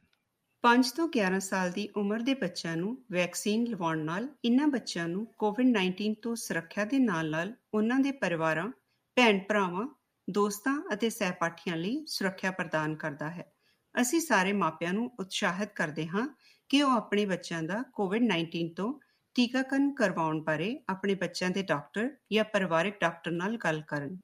5 0.64 0.92
ਤੋਂ 0.92 1.08
11 1.08 1.40
ਸਾਲ 1.40 1.72
ਦੀ 1.72 1.88
ਉਮਰ 1.98 2.20
ਦੇ 2.20 2.34
ਬੱਚਿਆਂ 2.34 2.78
ਨੂੰ 2.78 2.98
ਵੈਕਸੀਨ 3.12 3.66
ਲਵਾਉਣ 3.66 3.98
ਨਾਲ 3.98 4.28
ਇਨ੍ਹਾਂ 4.46 4.68
ਬੱਚਿਆਂ 4.68 5.08
ਨੂੰ 5.08 5.26
ਕੋਵਿਡ-19 5.38 6.14
ਤੋਂ 6.22 6.36
ਸੁਰੱਖਿਆ 6.36 6.86
ਦੇ 6.86 7.00
ਨਾਲ-ਨਾਲ 7.00 7.54
ਉਹਨਾਂ 7.74 8.00
ਦੇ 8.00 8.12
ਪਰਿਵਾਰਾਂ, 8.12 8.72
ਭੈਣ 9.18 9.40
ਭਰਾਵਾਂ, 9.40 9.88
ਦੋਸਤਾਂ 10.30 10.74
ਅਤੇ 10.94 11.10
ਸਹਿਪਾਠੀਆਂ 11.10 11.78
ਲਈ 11.78 12.06
ਸੁਰੱਖਿਆ 12.06 12.52
ਪ੍ਰਦਾਨ 12.52 12.96
ਕਰਦਾ 12.96 13.30
ਹੈ। 13.30 13.54
ਅਸੀਂ 13.96 14.20
ਸਾਰੇ 14.22 14.54
ਮਾਪਿਆਂ 14.54 14.94
ਨੂੰ 14.94 15.12
ਉਤਸ਼ਾਹਿਤ 15.20 15.74
ਕਰਦੇ 15.74 16.08
ਹਾਂ 16.08 16.28
ਕਿ 16.70 16.82
ਉਹ 16.84 16.92
ਆਪਣੇ 16.92 17.26
ਬੱਚਿਆਂ 17.26 17.64
ਦਾ 17.64 17.84
ਕੋਵਿਡ-19 17.94 18.74
ਤੋਂ 18.76 19.00
ਟੀਕਾਕਰਨ 19.36 19.94
ਕਰਵਾਉਣ 19.94 20.42
ਬਾਰੇ 20.42 20.80
ਆਪਣੇ 20.90 21.16
ਬੱਚਿਆਂ 21.16 21.50
ਦੇ 21.50 21.64
ਡਾਕਟਰ 21.64 22.10
ਜਾਂ 22.32 22.44
ਪਰਿਵਾਰਕ 22.44 23.00
ਡਾਕਟਰ 23.02 23.32
ਨਾਲ 23.32 23.58
ਗੱਲ 23.58 23.82
ਕਰਨ। 23.82 24.18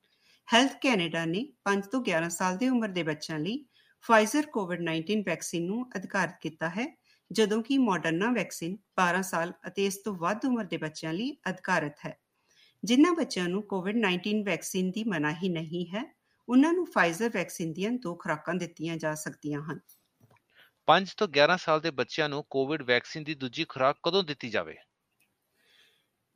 ਹੈਲਥ 0.47 0.71
ਕੈਨੇਡਾ 0.81 1.25
ਨੇ 1.25 1.45
5 1.65 1.87
ਤੋਂ 1.87 2.01
11 2.01 2.29
ਸਾਲ 2.29 2.57
ਦੀ 2.57 2.69
ਉਮਰ 2.69 2.87
ਦੇ 2.87 3.03
ਬੱਚਿਆਂ 3.03 3.39
ਲਈ 3.39 3.65
ਫਾਈਜ਼ਰ 4.03 4.45
ਕੋਵਿਡ-19 4.45 5.23
ਵੈਕਸੀਨ 5.25 5.65
ਨੂੰ 5.65 5.89
ਅਧਿਕਾਰਤ 5.97 6.39
ਕੀਤਾ 6.41 6.69
ਹੈ 6.69 6.97
ਜਦੋਂ 7.31 7.61
ਕਿ 7.63 7.77
ਮਾਡਰਨਾ 7.77 8.31
ਵੈਕਸੀਨ 8.31 8.77
12 9.01 9.21
ਸਾਲ 9.21 9.53
ਅਤੇ 9.67 9.85
ਇਸ 9.85 9.97
ਤੋਂ 9.97 10.15
ਵੱਧ 10.15 10.45
ਉਮਰ 10.45 10.63
ਦੇ 10.63 10.77
ਬੱਚਿਆਂ 10.77 11.13
ਲਈ 11.13 11.37
ਅਧਿਕਾਰਤ 11.49 11.95
ਹੈ। 12.05 12.17
ਜਿਨ੍ਹਾਂ 12.83 13.13
ਬੱਚਿਆਂ 13.13 13.49
ਨੂੰ 13.49 13.61
ਕੋਵਿਡ-19 13.63 14.43
ਵੈਕਸੀਨ 14.43 14.91
ਦੀ 14.91 15.03
ਮਨਾਹੀ 15.03 15.49
ਨਹੀਂ 15.49 15.85
ਹੈ 15.87 16.03
ਉਹਨਾਂ 16.47 16.73
ਨੂੰ 16.73 16.85
ਫਾਈਜ਼ਰ 16.85 17.29
ਵੈਕਸੀਨ 17.29 17.73
ਦੀਆਂ 17.73 17.91
ਦੋ 17.91 18.15
ਖੁਰਾਕਾਂ 18.15 18.55
ਦਿੱਤੀਆਂ 18.55 18.97
ਜਾ 18.97 19.13
ਸਕਦੀਆਂ 19.15 19.61
ਹਨ। 19.61 19.79
5 20.87 21.13
ਤੋਂ 21.17 21.27
11 21.27 21.57
ਸਾਲ 21.57 21.79
ਦੇ 21.79 21.91
ਬੱਚਿਆਂ 21.91 22.29
ਨੂੰ 22.29 22.43
ਕੋਵਿਡ 22.49 22.81
ਵੈਕਸੀਨ 22.81 23.23
ਦੀ 23.23 23.35
ਦੂਜੀ 23.35 23.65
ਖੁਰਾਕ 23.69 23.97
ਕਦੋਂ 24.03 24.23
ਦਿੱਤੀ 24.23 24.49
ਜਾਵੇ? 24.49 24.75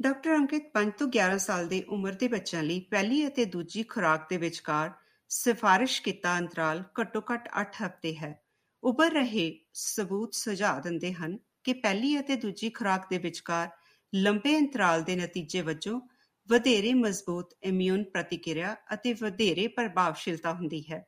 ਡਾਕਟਰ 0.01 0.36
ਅੰਕਿਤ 0.36 0.71
5 0.74 0.91
ਤੋਂ 0.97 1.07
11 1.07 1.38
ਸਾਲ 1.38 1.67
ਦੇ 1.67 1.83
ਉਮਰ 1.89 2.13
ਦੇ 2.13 2.27
ਬੱਚਿਆਂ 2.27 2.63
ਲਈ 2.63 2.79
ਪਹਿਲੀ 2.79 3.27
ਅਤੇ 3.27 3.45
ਦੂਜੀ 3.45 3.83
ਖੁਰਾਕ 3.83 4.29
ਦੇ 4.29 4.38
ਵਿਚਕਾਰ 4.38 4.91
ਸਿਫਾਰਿਸ਼ 5.29 6.01
ਕੀਤਾ 6.01 6.38
ਅੰਤਰਾਲ 6.38 6.84
ਘੱਟੋ-ਘੱਟ 7.01 7.50
8 7.62 7.74
ਹਫ਼ਤੇ 7.86 8.15
ਹੈ। 8.15 8.43
ਉੱਭਰ 8.84 9.12
ਰਹੇ 9.12 9.60
ਸਬੂਤ 9.74 10.34
ਸੁਝਾਅ 10.34 10.81
ਦਿੰਦੇ 10.81 11.13
ਹਨ 11.13 11.38
ਕਿ 11.63 11.74
ਪਹਿਲੀ 11.74 12.19
ਅਤੇ 12.19 12.36
ਦੂਜੀ 12.36 12.69
ਖੁਰਾਕ 12.69 13.10
ਦੇ 13.10 13.17
ਵਿਚਕਾਰ 13.17 13.69
ਲੰਬੇ 14.15 14.57
ਅੰਤਰਾਲ 14.57 15.03
ਦੇ 15.03 15.15
ਨਤੀਜੇ 15.15 15.62
ਵਜੋਂ 15.62 16.01
ਵਧੇਰੇ 16.50 16.93
ਮਜ਼ਬੂਤ 16.93 17.53
ਇਮਿਊਨ 17.63 18.03
ਪ੍ਰਤੀਕਿਰਿਆ 18.03 18.75
ਅਤੇ 18.93 19.13
ਵਧੇਰੇ 19.13 19.67
ਪ੍ਰਭਾਵਸ਼ੀਲਤਾ 19.67 20.53
ਹੁੰਦੀ 20.53 20.84
ਹੈ। 20.91 21.05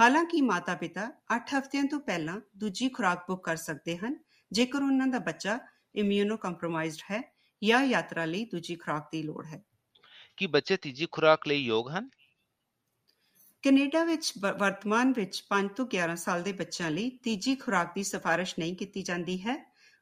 ਹਾਲਾਂਕਿ 0.00 0.42
ਮਾਤਾ-ਪਿਤਾ 0.42 1.10
8 1.36 1.48
ਹਫ਼ਤਿਆਂ 1.58 1.84
ਤੋਂ 1.84 2.00
ਪਹਿਲਾਂ 2.00 2.40
ਦੂਜੀ 2.56 2.88
ਖੁਰਾਕ 2.88 3.24
ਬੁੱਕ 3.28 3.44
ਕਰ 3.44 3.56
ਸਕਦੇ 3.56 3.96
ਹਨ, 3.96 4.16
ਜੇਕਰ 4.52 4.82
ਉਹਨਾਂ 4.82 5.06
ਦਾ 5.06 5.18
ਬੱਚਾ 5.18 5.58
ਇਮਿਊਨੋ 5.94 6.36
ਕੰਪਰੋਮਾਈਜ਼ਡ 6.36 7.00
ਹੈ 7.10 7.34
ਜਾਂ 7.64 7.84
ਯਾਤਰਾ 7.84 8.24
ਲਈ 8.24 8.44
ਦੂਜੀ 8.44 8.76
ਖੁਰਾਕ 8.76 9.08
ਦੀ 9.12 9.22
ਲੋੜ 9.22 9.46
ਹੈ। 9.46 9.62
ਕੀ 10.36 10.46
ਬੱਚੇ 10.46 10.76
ਤੀਜੀ 10.76 11.06
ਖੁਰਾਕ 11.12 11.48
ਲਈ 11.48 11.58
ਯੋਗ 11.58 11.90
ਹਨ 11.90 12.10
ਕੈਨੇਡਾ 13.62 14.04
ਵਿੱਚ 14.04 14.32
ਵਰਤਮਾਨ 14.38 15.12
ਵਿੱਚ 15.12 15.42
5 15.48 15.68
ਤੋਂ 15.76 15.86
11 15.86 16.14
ਸਾਲ 16.16 16.42
ਦੇ 16.42 16.52
ਬੱਚਿਆਂ 16.52 16.90
ਲਈ 16.90 17.10
ਤੀਜੀ 17.22 17.54
ਖੁਰਾਕ 17.56 17.94
ਦੀ 17.94 18.02
ਸਿਫਾਰਿਸ਼ 18.02 18.54
ਨਹੀਂ 18.58 18.76
ਕੀਤੀ 18.76 19.02
ਜਾਂਦੀ 19.02 19.40
ਹੈ। 19.42 19.56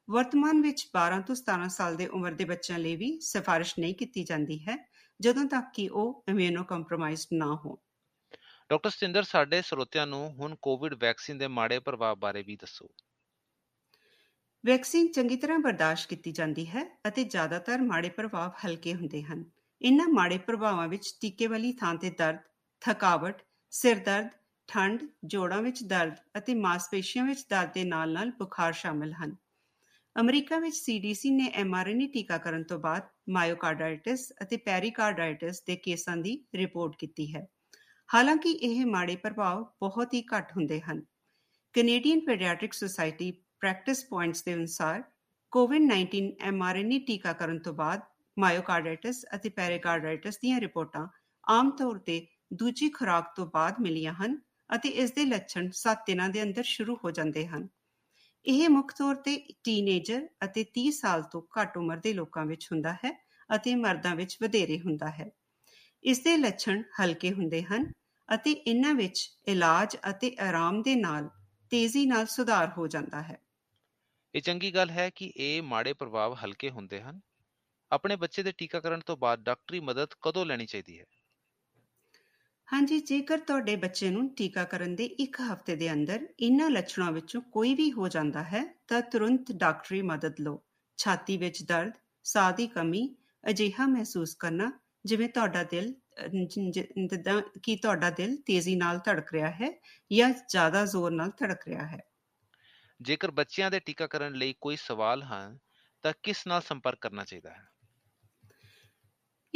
ਵਰਤਮਾਨ 0.08 0.60
ਵਿੱਚ 0.62 0.86
12 0.92 1.20
ਤੋਂ 1.20 1.34
17 1.34 1.68
ਸਾਲ 1.68 1.96
ਦੇ 1.96 2.06
ਉਮਰ 2.06 2.32
ਦੇ 2.32 2.44
ਬੱਚਿਆਂ 2.44 2.78
ਲਈ 2.78 2.96
ਵੀ 2.96 3.08
ਸਿਫਾਰਿਸ਼ 3.20 3.74
ਨਹੀਂ 3.78 3.94
ਕੀਤੀ 3.94 4.24
ਜਾਂਦੀ 4.24 4.58
ਹੈ 4.58 4.76
ਜਦੋਂ 5.20 5.44
ਤੱਕ 5.44 5.70
ਕਿ 5.74 5.88
ਉਹ 5.88 6.24
ਇਮਿਊਨੋ 6.28 6.64
ਕੰਪਰੋਮਾਈਜ਼ਡ 6.64 7.34
ਨਾ 7.34 7.54
ਹੋਣ। 7.54 7.76
ਡਾਕਟਰ 8.70 8.90
ਸਤਿੰਦਰ 8.90 9.22
ਸਾਡੇ 9.22 9.62
ਸਰੋਤਿਆਂ 9.62 10.06
ਨੂੰ 10.06 10.22
ਹੁਣ 10.30 10.56
ਕੋਵਿਡ 10.62 10.94
ਵੈਕਸੀਨ 10.94 11.38
ਦੇ 11.38 11.48
ਮਾੜੇ 11.48 11.78
ਪ੍ਰਭਾਵ 11.78 12.16
ਬਾਰੇ 12.16 12.42
ਵੀ 12.42 12.56
ਦੱਸੋ 12.56 12.88
ਵੈਕਸੀਨ 14.64 15.12
ਚੰਗੀ 15.12 15.36
ਤਰ੍ਹਾਂ 15.36 15.58
ਬਰਦਾਸ਼ਤ 15.58 16.08
ਕੀਤੀ 16.08 16.32
ਜਾਂਦੀ 16.32 16.66
ਹੈ 16.66 16.84
ਅਤੇ 17.08 17.24
ਜ਼ਿਆਦਾਤਰ 17.24 17.82
ਮਾੜੇ 17.82 18.08
ਪ੍ਰਭਾਵ 18.08 18.50
ਹਲਕੇ 18.66 18.94
ਹੁੰਦੇ 18.94 19.22
ਹਨ। 19.22 19.44
ਇਨ੍ਹਾਂ 19.82 20.08
ਮਾੜੇ 20.08 20.38
ਪ੍ਰਭਾਵਾਂ 20.38 20.88
ਵਿੱਚ 20.88 21.18
ਟੀਕੇ 21.20 21.46
ਵਾਲੀ 21.46 21.72
ਥਾਂ 21.72 21.94
ਤੇ 21.94 22.10
ਦਰਦ, 22.10 22.38
ਥਕਾਵਟ, 22.80 23.42
ਸਿਰ 23.70 23.98
ਦਰਦ, 23.98 24.28
ਠੰਡ, 24.68 25.02
ਜੋੜਾਂ 25.24 25.62
ਵਿੱਚ 25.62 25.82
ਦਰਦ 25.82 26.16
ਅਤੇ 26.38 26.54
ਮਾਸਪੇਸ਼ੀਆਂ 26.54 27.24
ਵਿੱਚ 27.24 27.44
ਦਰਦ 27.50 27.72
ਦੇ 27.72 27.84
ਨਾਲ-ਨਾਲ 27.84 28.30
ਬੁਖਾਰ 28.30 28.72
ਸ਼ਾਮਲ 28.72 29.12
ਹਨ। 29.12 29.36
ਅਮਰੀਕਾ 30.16 30.58
ਵਿੱਚ 30.58 30.76
ਸੀਡੀਸੀ 30.76 31.30
ਨੇ 31.30 31.50
ਐਮਆਰਐਨਏ 31.54 32.06
ਟੀਕਾਕਰਨ 32.06 32.62
ਤੋਂ 32.62 32.78
ਬਾਅਦ 32.78 33.02
ਮਾਇਓਕਾਰਡਾਈਟਿਸ 33.28 34.32
ਅਤੇ 34.42 34.56
ਪੈਰੀਕਾਰਡਾਈਟਿਸ 34.56 35.62
ਦੇ 35.62 35.76
ਕੇਸਾਂ 35.76 36.16
ਦੀ 36.16 36.44
ਰਿਪੋਰਟ 36.54 36.96
ਕੀਤੀ 36.96 37.34
ਹੈ। 37.34 37.46
ਹਾਲਾਂਕਿ 38.14 38.50
ਇਹ 38.50 38.86
ਮਾੜੇ 38.86 39.16
ਪ੍ਰਭਾਵ 39.16 39.64
ਬਹੁਤ 39.80 40.14
ਹੀ 40.14 40.22
ਘੱਟ 40.36 40.52
ਹੁੰਦੇ 40.52 40.80
ਹਨ। 40.80 41.02
Canadian 41.74 42.20
paediatric 42.20 42.72
society 42.72 43.30
practice 43.60 44.04
points 44.04 44.42
ਦੇ 44.44 44.54
ਅਨੁਸਾਰ 44.54 45.02
ਕੋਵਿਡ-19 45.52 46.36
ਐਮਆਰਐਨਏ 46.40 46.98
ਟੀਕਾਕਰਨ 46.98 47.58
ਤੋਂ 47.58 47.72
ਬਾਅਦ 47.74 48.00
ਮਾਇਓਕਾਰਡਾਈਟਿਸ 48.36 49.24
ਅਤੇ 49.34 49.48
ਪੈਰੀਕਾਰਡਾਈਟਿਸ 49.48 50.38
ਦੀਆਂ 50.38 50.60
ਰਿਪੋਰਟਾਂ 50.60 51.06
ਆਮ 51.44 51.70
ਤੌਰ 51.70 51.98
ਤੇ 51.98 52.26
ਦੂਜੀ 52.50 52.88
ਖੁਰਾਕ 52.88 53.32
ਤੋਂ 53.36 53.46
ਬਾਅਦ 53.46 53.80
ਮਿਲੀਆਂ 53.80 54.12
ਹਨ 54.14 54.38
ਅਤੇ 54.76 54.88
ਇਸ 54.88 55.12
ਦੇ 55.12 55.24
ਲੱਛਣ 55.24 55.68
7 55.72 56.04
ਦਿਨਾਂ 56.06 56.28
ਦੇ 56.28 56.42
ਅੰਦਰ 56.42 56.62
ਸ਼ੁਰੂ 56.62 56.96
ਹੋ 57.04 57.10
ਜਾਂਦੇ 57.10 57.46
ਹਨ। 57.46 57.68
ਇਹ 58.46 58.68
ਮੁੱਖ 58.68 58.92
ਤੌਰ 58.92 59.14
ਤੇ 59.14 59.36
ਟੀਨੇਜਰ 59.64 60.26
ਅਤੇ 60.44 60.64
30 60.78 60.90
ਸਾਲ 60.90 61.22
ਤੋਂ 61.22 61.42
ਘੱਟ 61.58 61.76
ਉਮਰ 61.76 61.96
ਦੇ 61.96 62.12
ਲੋਕਾਂ 62.12 62.46
ਵਿੱਚ 62.46 62.68
ਹੁੰਦਾ 62.72 62.92
ਹੈ 63.04 63.12
ਅਤੇ 63.50 63.74
ਮਰਦਾਂ 63.74 64.14
ਵਿੱਚ 64.16 64.36
ਵਧੇਰੇ 64.42 64.78
ਹੁੰਦਾ 64.78 65.10
ਹੈ। 65.10 65.30
ਇਸ 66.04 66.20
ਦੇ 66.20 66.36
ਲੱਛਣ 66.36 66.82
ਹਲਕੇ 67.00 67.32
ਹੁੰਦੇ 67.32 67.62
ਹਨ 67.62 67.92
ਅਤੇ 68.28 68.52
ਇਹਨਾਂ 68.52 68.94
ਵਿੱਚ 68.94 69.28
ਇਲਾਜ 69.48 69.96
ਅਤੇ 70.10 70.34
ਆਰਾਮ 70.40 70.82
ਦੇ 70.82 70.94
ਨਾਲ 70.94 71.28
ਤੇਜ਼ੀ 71.70 72.06
ਨਾਲ 72.06 72.26
ਸੁਧਾਰ 72.26 72.72
ਹੋ 72.78 72.86
ਜਾਂਦਾ 72.86 73.22
ਹੈ। 73.22 73.38
ਇਹ 74.34 74.42
ਚੰਗੀ 74.42 74.74
ਗੱਲ 74.74 74.90
ਹੈ 74.90 75.10
ਕਿ 75.10 75.32
ਇਹ 75.36 75.62
ਮਾੜੇ 75.62 75.92
ਪ੍ਰਭਾਵ 75.92 76.34
ਹਲਕੇ 76.34 76.70
ਹੁੰਦੇ 76.70 77.00
ਹਨ 77.00 77.20
ਆਪਣੇ 77.90 78.16
ਬੱਚੇ 78.16 78.42
ਦੇ 78.42 78.52
ਟੀਕਾਕਰਨ 78.52 79.00
ਤੋਂ 79.00 79.16
ਬਾਅਦ 79.16 79.42
ਡਾਕਟਰੀ 79.42 79.80
ਮਦਦ 79.80 80.14
ਕਦੋਂ 80.22 80.46
ਲੈਣੀ 80.46 80.66
ਚਾਹੀਦੀ 80.66 80.98
ਹੈ 81.00 81.04
ਹਾਂਜੀ 82.72 83.00
ਜੇਕਰ 83.00 83.38
ਤੁਹਾਡੇ 83.38 83.76
ਬੱਚੇ 83.76 84.10
ਨੂੰ 84.10 84.34
ਟੀਕਾਕਰਨ 84.34 84.96
ਦੇ 84.96 85.04
ਇੱਕ 85.04 85.40
ਹਫ਼ਤੇ 85.40 85.76
ਦੇ 85.76 85.92
ਅੰਦਰ 85.92 86.26
ਇਹਨਾਂ 86.40 86.70
ਲੱਛਣਾਂ 86.70 87.12
ਵਿੱਚੋਂ 87.12 87.42
ਕੋਈ 87.42 87.74
ਵੀ 87.74 87.92
ਹੋ 87.92 88.08
ਜਾਂਦਾ 88.08 88.42
ਹੈ 88.42 88.64
ਤਾਂ 88.88 89.02
ਤੁਰੰਤ 89.02 89.52
ਡਾਕਟਰੀ 89.52 90.02
ਮਦਦ 90.02 90.34
ਲਓ। 90.40 90.62
ਛਾਤੀ 90.96 91.36
ਵਿੱਚ 91.36 91.62
ਦਰਦ 91.62 91.92
ਸਾਹ 92.24 92.52
ਦੀ 92.52 92.66
ਕਮੀ 92.66 93.16
ਅਜਿਹਾ 93.50 93.86
ਮਹਿਸੂਸ 93.86 94.34
ਕਰਨਾ 94.34 94.72
ਜਿਵੇਂ 95.04 95.28
ਤੁਹਾਡਾ 95.28 95.62
ਦਿਲ 95.62 95.94
ਅਹ, 95.94 96.26
ਜ- 96.26 96.70
ਜ- 96.70 97.06
ਜਿੱਦਾਂ 97.06 97.42
ਕਿ 97.62 97.76
ਤੁਹਾਡਾ 97.76 98.10
ਦਿਲ 98.10 98.36
ਤੇਜ਼ੀ 98.36 98.76
ਨਾਲ 98.76 98.98
ਧੜਕ 98.98 99.32
ਰਿਹਾ 99.32 99.50
ਹੈ 99.50 99.80
ਜਾਂ 100.12 100.30
ਜ਼ਿਆਦਾ 100.30 100.84
ਜ਼ੋਰ 100.84 101.10
ਨਾਲ 101.10 101.28
ਧੜਕ 101.28 101.68
ਰਿਹਾ 101.68 101.86
ਹੈ। 101.86 102.00
ਜੇਕਰ 103.02 103.30
ਬੱਚਿਆਂ 103.30 103.70
ਦੇ 103.70 103.80
ਟੀਕਾਕਰਨ 103.80 104.32
ਲਈ 104.32 104.54
ਕੋਈ 104.60 104.76
ਸਵਾਲ 104.76 105.22
ਹਨ 105.22 105.58
ਤਾਂ 106.02 106.12
ਕਿਸ 106.22 106.46
ਨਾਲ 106.46 106.60
ਸੰਪਰਕ 106.60 106.98
ਕਰਨਾ 107.00 107.24
ਚਾਹੀਦਾ 107.24 107.50
ਹੈ? 107.50 107.66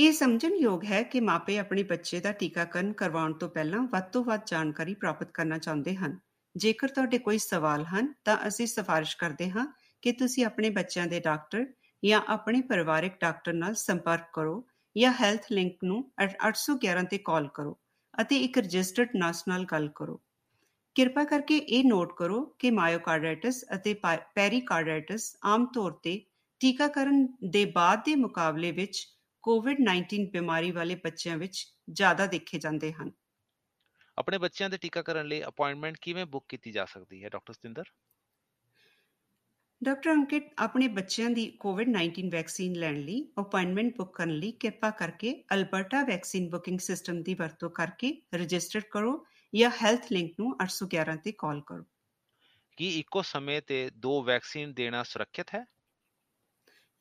ਇਹ 0.00 0.12
ਸਮਝਣਯੋਗ 0.12 0.84
ਹੈ 0.84 1.02
ਕਿ 1.02 1.20
ਮਾਪੇ 1.20 1.58
ਆਪਣੇ 1.58 1.82
ਬੱਚੇ 1.82 2.20
ਦਾ 2.20 2.32
ਟੀਕਾਕਰਨ 2.32 2.92
ਕਰਵਾਉਣ 2.92 3.32
ਤੋਂ 3.32 3.48
ਪਹਿਲਾਂ 3.48 3.80
ਵੱਧ 3.82 4.02
ਤੋਂ 4.02 4.24
ਵੱਧ 4.24 4.40
ਜਾਣਕਾਰੀ 4.46 4.94
ਪ੍ਰਾਪਤ 4.94 5.30
ਕਰਨਾ 5.30 5.58
ਚਾਹੁੰਦੇ 5.58 5.94
ਹਨ। 5.94 6.18
ਜੇਕਰ 6.56 6.88
ਤੁਹਾਡੇ 6.88 7.18
ਕੋਈ 7.18 7.38
ਸਵਾਲ 7.38 7.84
ਹਨ, 7.84 8.14
ਤਾਂ 8.24 8.38
ਅਸੀਂ 8.48 8.66
ਸਿਫਾਰਿਸ਼ 8.66 9.16
ਕਰਦੇ 9.16 9.50
ਹਾਂ 9.50 9.74
ਕਿ 10.02 10.12
ਤੁਸੀਂ 10.12 10.44
ਆਪਣੇ 10.44 10.70
ਬੱਚਿਆਂ 10.70 11.06
ਦੇ 11.06 11.20
ਡਾਕਟਰ 11.20 11.66
ਜਾਂ 12.04 12.20
ਆਪਣੇ 12.28 12.60
ਪਰਿਵਾਰਕ 12.60 13.12
ਡਾਕਟਰ 13.20 13.52
ਨਾਲ 13.52 13.74
ਸੰਪਰਕ 13.74 14.20
ਕਰੋ 14.32 14.66
ਜਾਂ 14.96 15.12
ਹੈਲਥ 15.20 15.52
ਲਿੰਕ 15.52 15.76
ਨੂੰ 15.84 16.12
811 16.24 17.04
ਤੇ 17.04 17.18
ਕਾਲ 17.18 17.48
ਕਰੋ 17.54 17.78
ਅਤੇ 18.20 18.36
ਇੱਕ 18.36 18.58
ਰਜਿਸਟਰਡ 18.58 19.08
ਨਰਸ 19.16 19.48
ਨਾਲ 19.48 19.64
ਗੱਲ 19.64 19.88
ਕਰੋ। 19.94 20.20
ਕਿਰਪਾ 20.94 21.24
ਕਰਕੇ 21.24 21.56
ਇਹ 21.56 21.84
ਨੋਟ 21.84 22.12
ਕਰੋ 22.16 22.42
ਕਿ 22.58 22.70
ਮਾਇਓਕਾਰਡਾਈਟਿਸ 22.70 23.64
ਅਤੇ 23.74 23.94
ਪਾ- 23.94 24.18
ਪੈਰੀਕਾਰਡਾਈਟਿਸ 24.34 25.36
ਆਮ 25.44 25.66
ਤੌਰ 25.66 25.92
ਤੇ 25.92 26.24
ਟੀਕਾਕਰਨ 26.60 27.28
ਦੇ 27.44 27.64
ਬਾਅਦ 27.64 28.02
ਦੇ 28.04 28.14
ਮੁਕਾਬਲੇ 28.14 28.70
ਵਿੱਚ 28.70 29.06
ਕੋਵਿਡ-19 29.44 30.30
ਬਿਮਾਰੀ 30.30 30.70
ਵਾਲੇ 30.70 30.94
ਬੱਚਿਆਂ 30.94 31.36
ਵਿੱਚ 31.36 31.66
ਜ਼ਿਆਦਾ 31.90 32.26
ਦੇਖੇ 32.26 32.58
ਜਾਂਦੇ 32.58 32.92
ਹਨ। 32.92 33.10
ਆਪਣੇ 34.18 34.38
ਬੱਚਿਆਂ 34.38 34.68
ਦੇ 34.70 34.76
ਟੀਕਾਕਰਨ 34.76 35.26
ਲਈ 35.26 35.42
ਅਪਾਇੰਟਮੈਂਟ 35.42 35.96
ਕਿਵੇਂ 36.02 36.26
ਬੁੱਕ 36.26 36.46
ਕੀਤੀ 36.48 36.72
ਜਾ 36.72 36.84
ਸਕਦੀ 36.84 37.24
ਹੈ 37.24 37.28
ਡਾਕਟਰ 37.28 37.52
ਸਤਿੰਦਰ? 37.52 37.84
ਡਾਕਟਰ 39.82 40.10
ਅੰਕਿਤ 40.10 40.44
ਆਪਣੇ 40.58 40.88
ਬੱਚਿਆਂ 40.88 41.30
ਦੀ 41.30 41.46
ਕੋਵਿਡ-19 41.60 42.30
ਵੈਕਸੀਨ 42.30 42.72
ਲੈਣ 42.72 43.00
ਲਈ 43.00 43.32
ਅਪਾਇੰਟਮੈਂਟ 43.40 43.96
ਬੁੱਕ 43.96 44.14
ਕਰਨ 44.14 44.30
ਲਈ 44.30 44.52
ਕਿਰਪਾ 44.52 44.90
ਕਰਕੇ 44.90 45.32
ਅਲਬਰਟਾ 45.54 46.02
ਵੈਕਸੀਨ 46.04 46.48
ਬੁਕਿੰਗ 46.50 46.78
ਸਿਸਟਮ 46.78 47.22
ਦੀ 47.22 47.34
ਵਰਤੋਂ 47.34 47.70
ਕਰਕੇ 47.70 48.12
ਰਜਿਸਟਰ 48.34 48.80
ਕਰੋ 48.90 49.24
ਜਾਂ 49.52 49.70
ਹੈਲਥ 49.82 50.12
ਲਿੰਕ 50.12 50.34
ਨੂੰ 50.40 50.56
811 50.62 51.16
ਤੇ 51.16 51.32
ਕਾਲ 51.32 51.60
ਕਰੋ। 51.66 51.84
ਕੀ 52.78 52.88
ਇੱਕੋ 53.00 53.22
ਸਮੇਂ 53.22 53.62
ਤੇ 53.62 53.90
ਦੋ 53.96 54.22
ਵੈਕਸੀਨ 54.22 54.74
ਦੇਣਾ 54.74 55.02
ਸੁਰੱਖਿਅਤ 55.02 55.54
ਹੈ? 55.54 55.64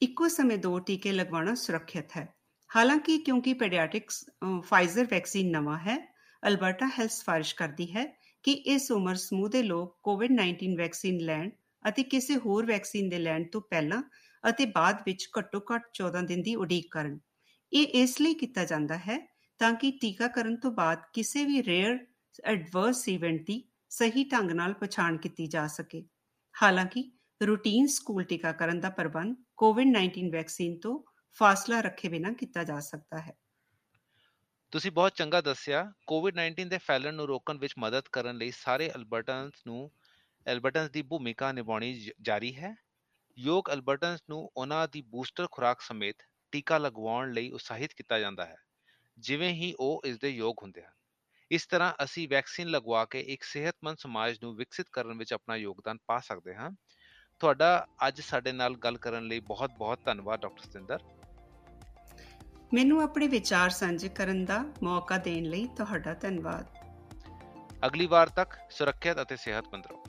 ਇੱਕੋ 0.01 0.27
ਸਮੇਂ 0.27 0.57
ਦੋ 0.57 0.79
ਟੀਕੇ 0.79 1.11
ਲਗਵਾਉਣਾ 1.11 1.53
ਸੁਰੱਖਿਅਤ 1.55 2.15
ਹੈ। 2.17 2.27
ਹਾਲਾਂਕਿ 2.69 3.17
ਕਿਉਂਕਿ 3.17 3.53
ਪੀਡੀਆਟ੍ਰਿਕਸ 3.53 4.23
ਫਾਈਜ਼ਰ 4.61 5.05
ਵੈਕਸੀਨ 5.05 5.49
ਨਵਾਂ 5.51 5.77
ਹੈ, 5.77 5.97
ਅਲਬਰਟਾ 6.43 6.87
ਹੈਲਥ 6.87 7.11
ਸਿਫਾਰਿਸ਼ 7.11 7.55
ਕਰਦੀ 7.55 7.91
ਹੈ 7.95 8.05
ਕਿ 8.43 8.51
ਇਸ 8.51 8.91
ਉਮਰ 8.91 9.15
ਸਮੂਹ 9.15 9.49
ਦੇ 9.49 9.63
ਲੋਕ 9.63 9.97
ਕੋਵਿਡ-19 10.03 10.75
ਵੈਕਸੀਨ 10.77 11.17
ਲੈਣ 11.17 11.49
ਅਤੇ 11.89 12.03
ਕਿਸੇ 12.03 12.35
ਹੋਰ 12.35 12.65
ਵੈਕਸੀਨ 12.65 13.09
ਦੇ 13.09 13.17
ਲੈਣ 13.17 13.43
ਤੋਂ 13.43 13.61
ਪਹਿਲਾਂ 13.61 14.01
ਅਤੇ 14.43 14.65
ਬਾਅਦ 14.65 15.01
ਵਿੱਚ 15.05 15.29
ਘੱਟੋ-ਘੱਟ 15.39 15.89
14 15.93 16.21
ਦਿਨ 16.21 16.41
ਦੀ 16.41 16.55
ਉਡੀਕ 16.55 16.87
ਕਰਨ। 16.91 17.19
ਇਹ 17.71 17.87
ਇਸ 18.03 18.21
ਲਈ 18.21 18.33
ਕੀਤਾ 18.33 18.65
ਜਾਂਦਾ 18.65 18.97
ਹੈ 18.97 19.19
ਤਾਂ 19.59 19.73
ਕਿ 19.73 19.91
ਟੀਕਾਕਰਨ 19.91 20.55
ਤੋਂ 20.55 20.71
ਬਾਅਦ 20.71 21.01
ਕਿਸੇ 21.13 21.45
ਵੀ 21.45 21.63
ਰੇਅਰ 21.63 21.97
ਐਡਵਰਸ 22.43 23.07
ਇਵੈਂਟ 23.07 23.45
ਦੀ 23.47 23.63
ਸਹੀ 23.89 24.23
ਢੰਗ 24.23 24.51
ਨਾਲ 24.51 24.73
ਪਛਾਣ 24.73 25.17
ਕੀਤੀ 25.17 25.47
ਜਾ 25.47 25.67
ਸਕੇ। 25.67 26.03
ਹਾਲਾਂਕਿ 26.55 27.11
ਰੂਟੀਨ 27.41 27.87
ਸਕੂਲ 27.87 28.23
ਟੀਕਾਕਰਨ 28.23 28.79
ਦਾ 28.79 28.89
ਪ੍ਰਬੰਧ 28.89 29.35
ਕੋਵਿਡ-19 29.59 30.31
ਵੈਕਸੀਨ 30.31 30.79
ਤੋਂ 30.79 31.03
ਫਾਸਲਾ 31.31 31.81
ਰੱਖੇ 31.81 32.09
ਬਿਨਾਂ 32.09 32.33
ਕੀਤਾ 32.33 32.63
ਜਾ 32.63 32.79
ਸਕਦਾ 32.79 33.21
ਹੈ। 33.21 33.33
ਤੁਸੀਂ 34.71 34.91
ਬਹੁਤ 34.91 35.13
ਚੰਗਾ 35.15 35.41
ਦੱਸਿਆ 35.41 35.93
ਕੋਵਿਡ-19 36.07 36.69
ਦੇ 36.69 36.77
ਫੈਲਣ 36.77 37.13
ਨੂੰ 37.13 37.27
ਰੋਕਣ 37.27 37.57
ਵਿੱਚ 37.57 37.73
ਮਦਦ 37.79 38.03
ਕਰਨ 38.11 38.37
ਲਈ 38.37 38.51
ਸਾਰੇ 38.51 38.91
ਅਲਬਰਟਨਸ 38.95 39.53
ਨੂੰ 39.67 39.91
ਅਲਬਰਟਨਸ 40.51 40.89
ਦੀ 40.89 41.01
ਭੂਮਿਕਾ 41.01 41.51
ਨਿਭਾਉਣੀ 41.51 41.93
ਜ- 41.93 42.11
ਜਾਰੀ 42.21 42.55
ਹੈ। 42.55 42.75
ਯੋਗ 43.37 43.63
ਅਲਬਰਟਨਸ 43.73 44.19
ਨੂੰ 44.29 44.51
ਉਹਨਾਂ 44.57 44.87
ਦੀ 44.91 45.01
ਬੂਸਟਰ 45.01 45.47
ਖੁਰਾਕ 45.51 45.81
ਸਮੇਤ 45.81 46.15
ਟੀਕਾ 46.51 46.77
ਲਗਵਾਉਣ 46.77 47.33
ਲਈ 47.33 47.51
ਉਤਸ਼ਾਹਿਤ 47.51 47.93
ਕੀਤਾ 47.93 48.19
ਜਾਂਦਾ 48.19 48.45
ਹੈ, 48.45 48.57
ਜਿਵੇਂ 49.17 49.53
ਹੀ 49.53 49.75
ਉਹ 49.79 50.01
ਇਸ 50.05 50.19
ਦੇ 50.19 50.29
ਯੋਗ 50.29 50.55
ਹੁੰਦੇ 50.63 50.83
ਹਨ। 50.83 50.91
ਇਸ 51.51 51.67
ਤਰ੍ਹਾਂ 51.67 51.93
ਅਸੀਂ 52.03 52.29
ਵੈਕਸੀਨ 52.29 52.67
ਲਗਵਾ 52.67 53.05
ਕੇ 53.05 53.19
ਇੱਕ 53.19 53.43
ਸਿਹਤਮੰਦ 53.43 53.97
ਸਮਾਜ 53.97 54.37
ਨੂੰ 54.43 54.55
ਵਿਕਸਿਤ 54.55 54.85
ਕਰਨ 54.91 55.17
ਵਿੱਚ 55.17 55.33
ਆਪਣਾ 55.33 55.55
ਯੋਗਦਾਨ 55.55 55.97
ਪਾ 56.07 56.19
ਸਕਦੇ 56.19 56.55
ਹਾਂ। 56.55 56.71
ਤੁਹਾਡਾ 57.39 57.87
ਅੱਜ 58.07 58.21
ਸਾਡੇ 58.21 58.51
ਨਾਲ 58.51 58.75
ਗੱਲ 58.75 58.97
ਕਰਨ 58.97 59.27
ਲਈ 59.27 59.39
ਬਹੁਤ-ਬਹੁਤ 59.39 59.99
ਧੰਨਵਾਦ 60.05 60.39
ਡਾਕਟਰ 60.39 60.63
ਸਤਿੰਦਰ। 60.63 60.99
ਮੈਨੂੰ 62.73 63.01
ਆਪਣੇ 63.01 63.27
ਵਿਚਾਰ 63.27 63.69
ਸਾਂਝੇ 63.69 64.09
ਕਰਨ 64.09 64.45
ਦਾ 64.45 64.63
ਮੌਕਾ 64.83 65.17
ਦੇਣ 65.17 65.43
ਲਈ 65.43 65.67
ਤੁਹਾਡਾ 65.67 66.13
ਧੰਨਵਾਦ। 66.13 66.65
ਅਗਲੀ 67.85 68.07
ਵਾਰ 68.07 68.29
ਤੱਕ 68.29 68.53
ਸੁਰੱਖਿਅਤ 68.69 69.21
ਅਤੇ 69.21 69.35
ਸਿਹਤਮੰਦ 69.35 69.85
ਰਹੋ। 69.85 70.03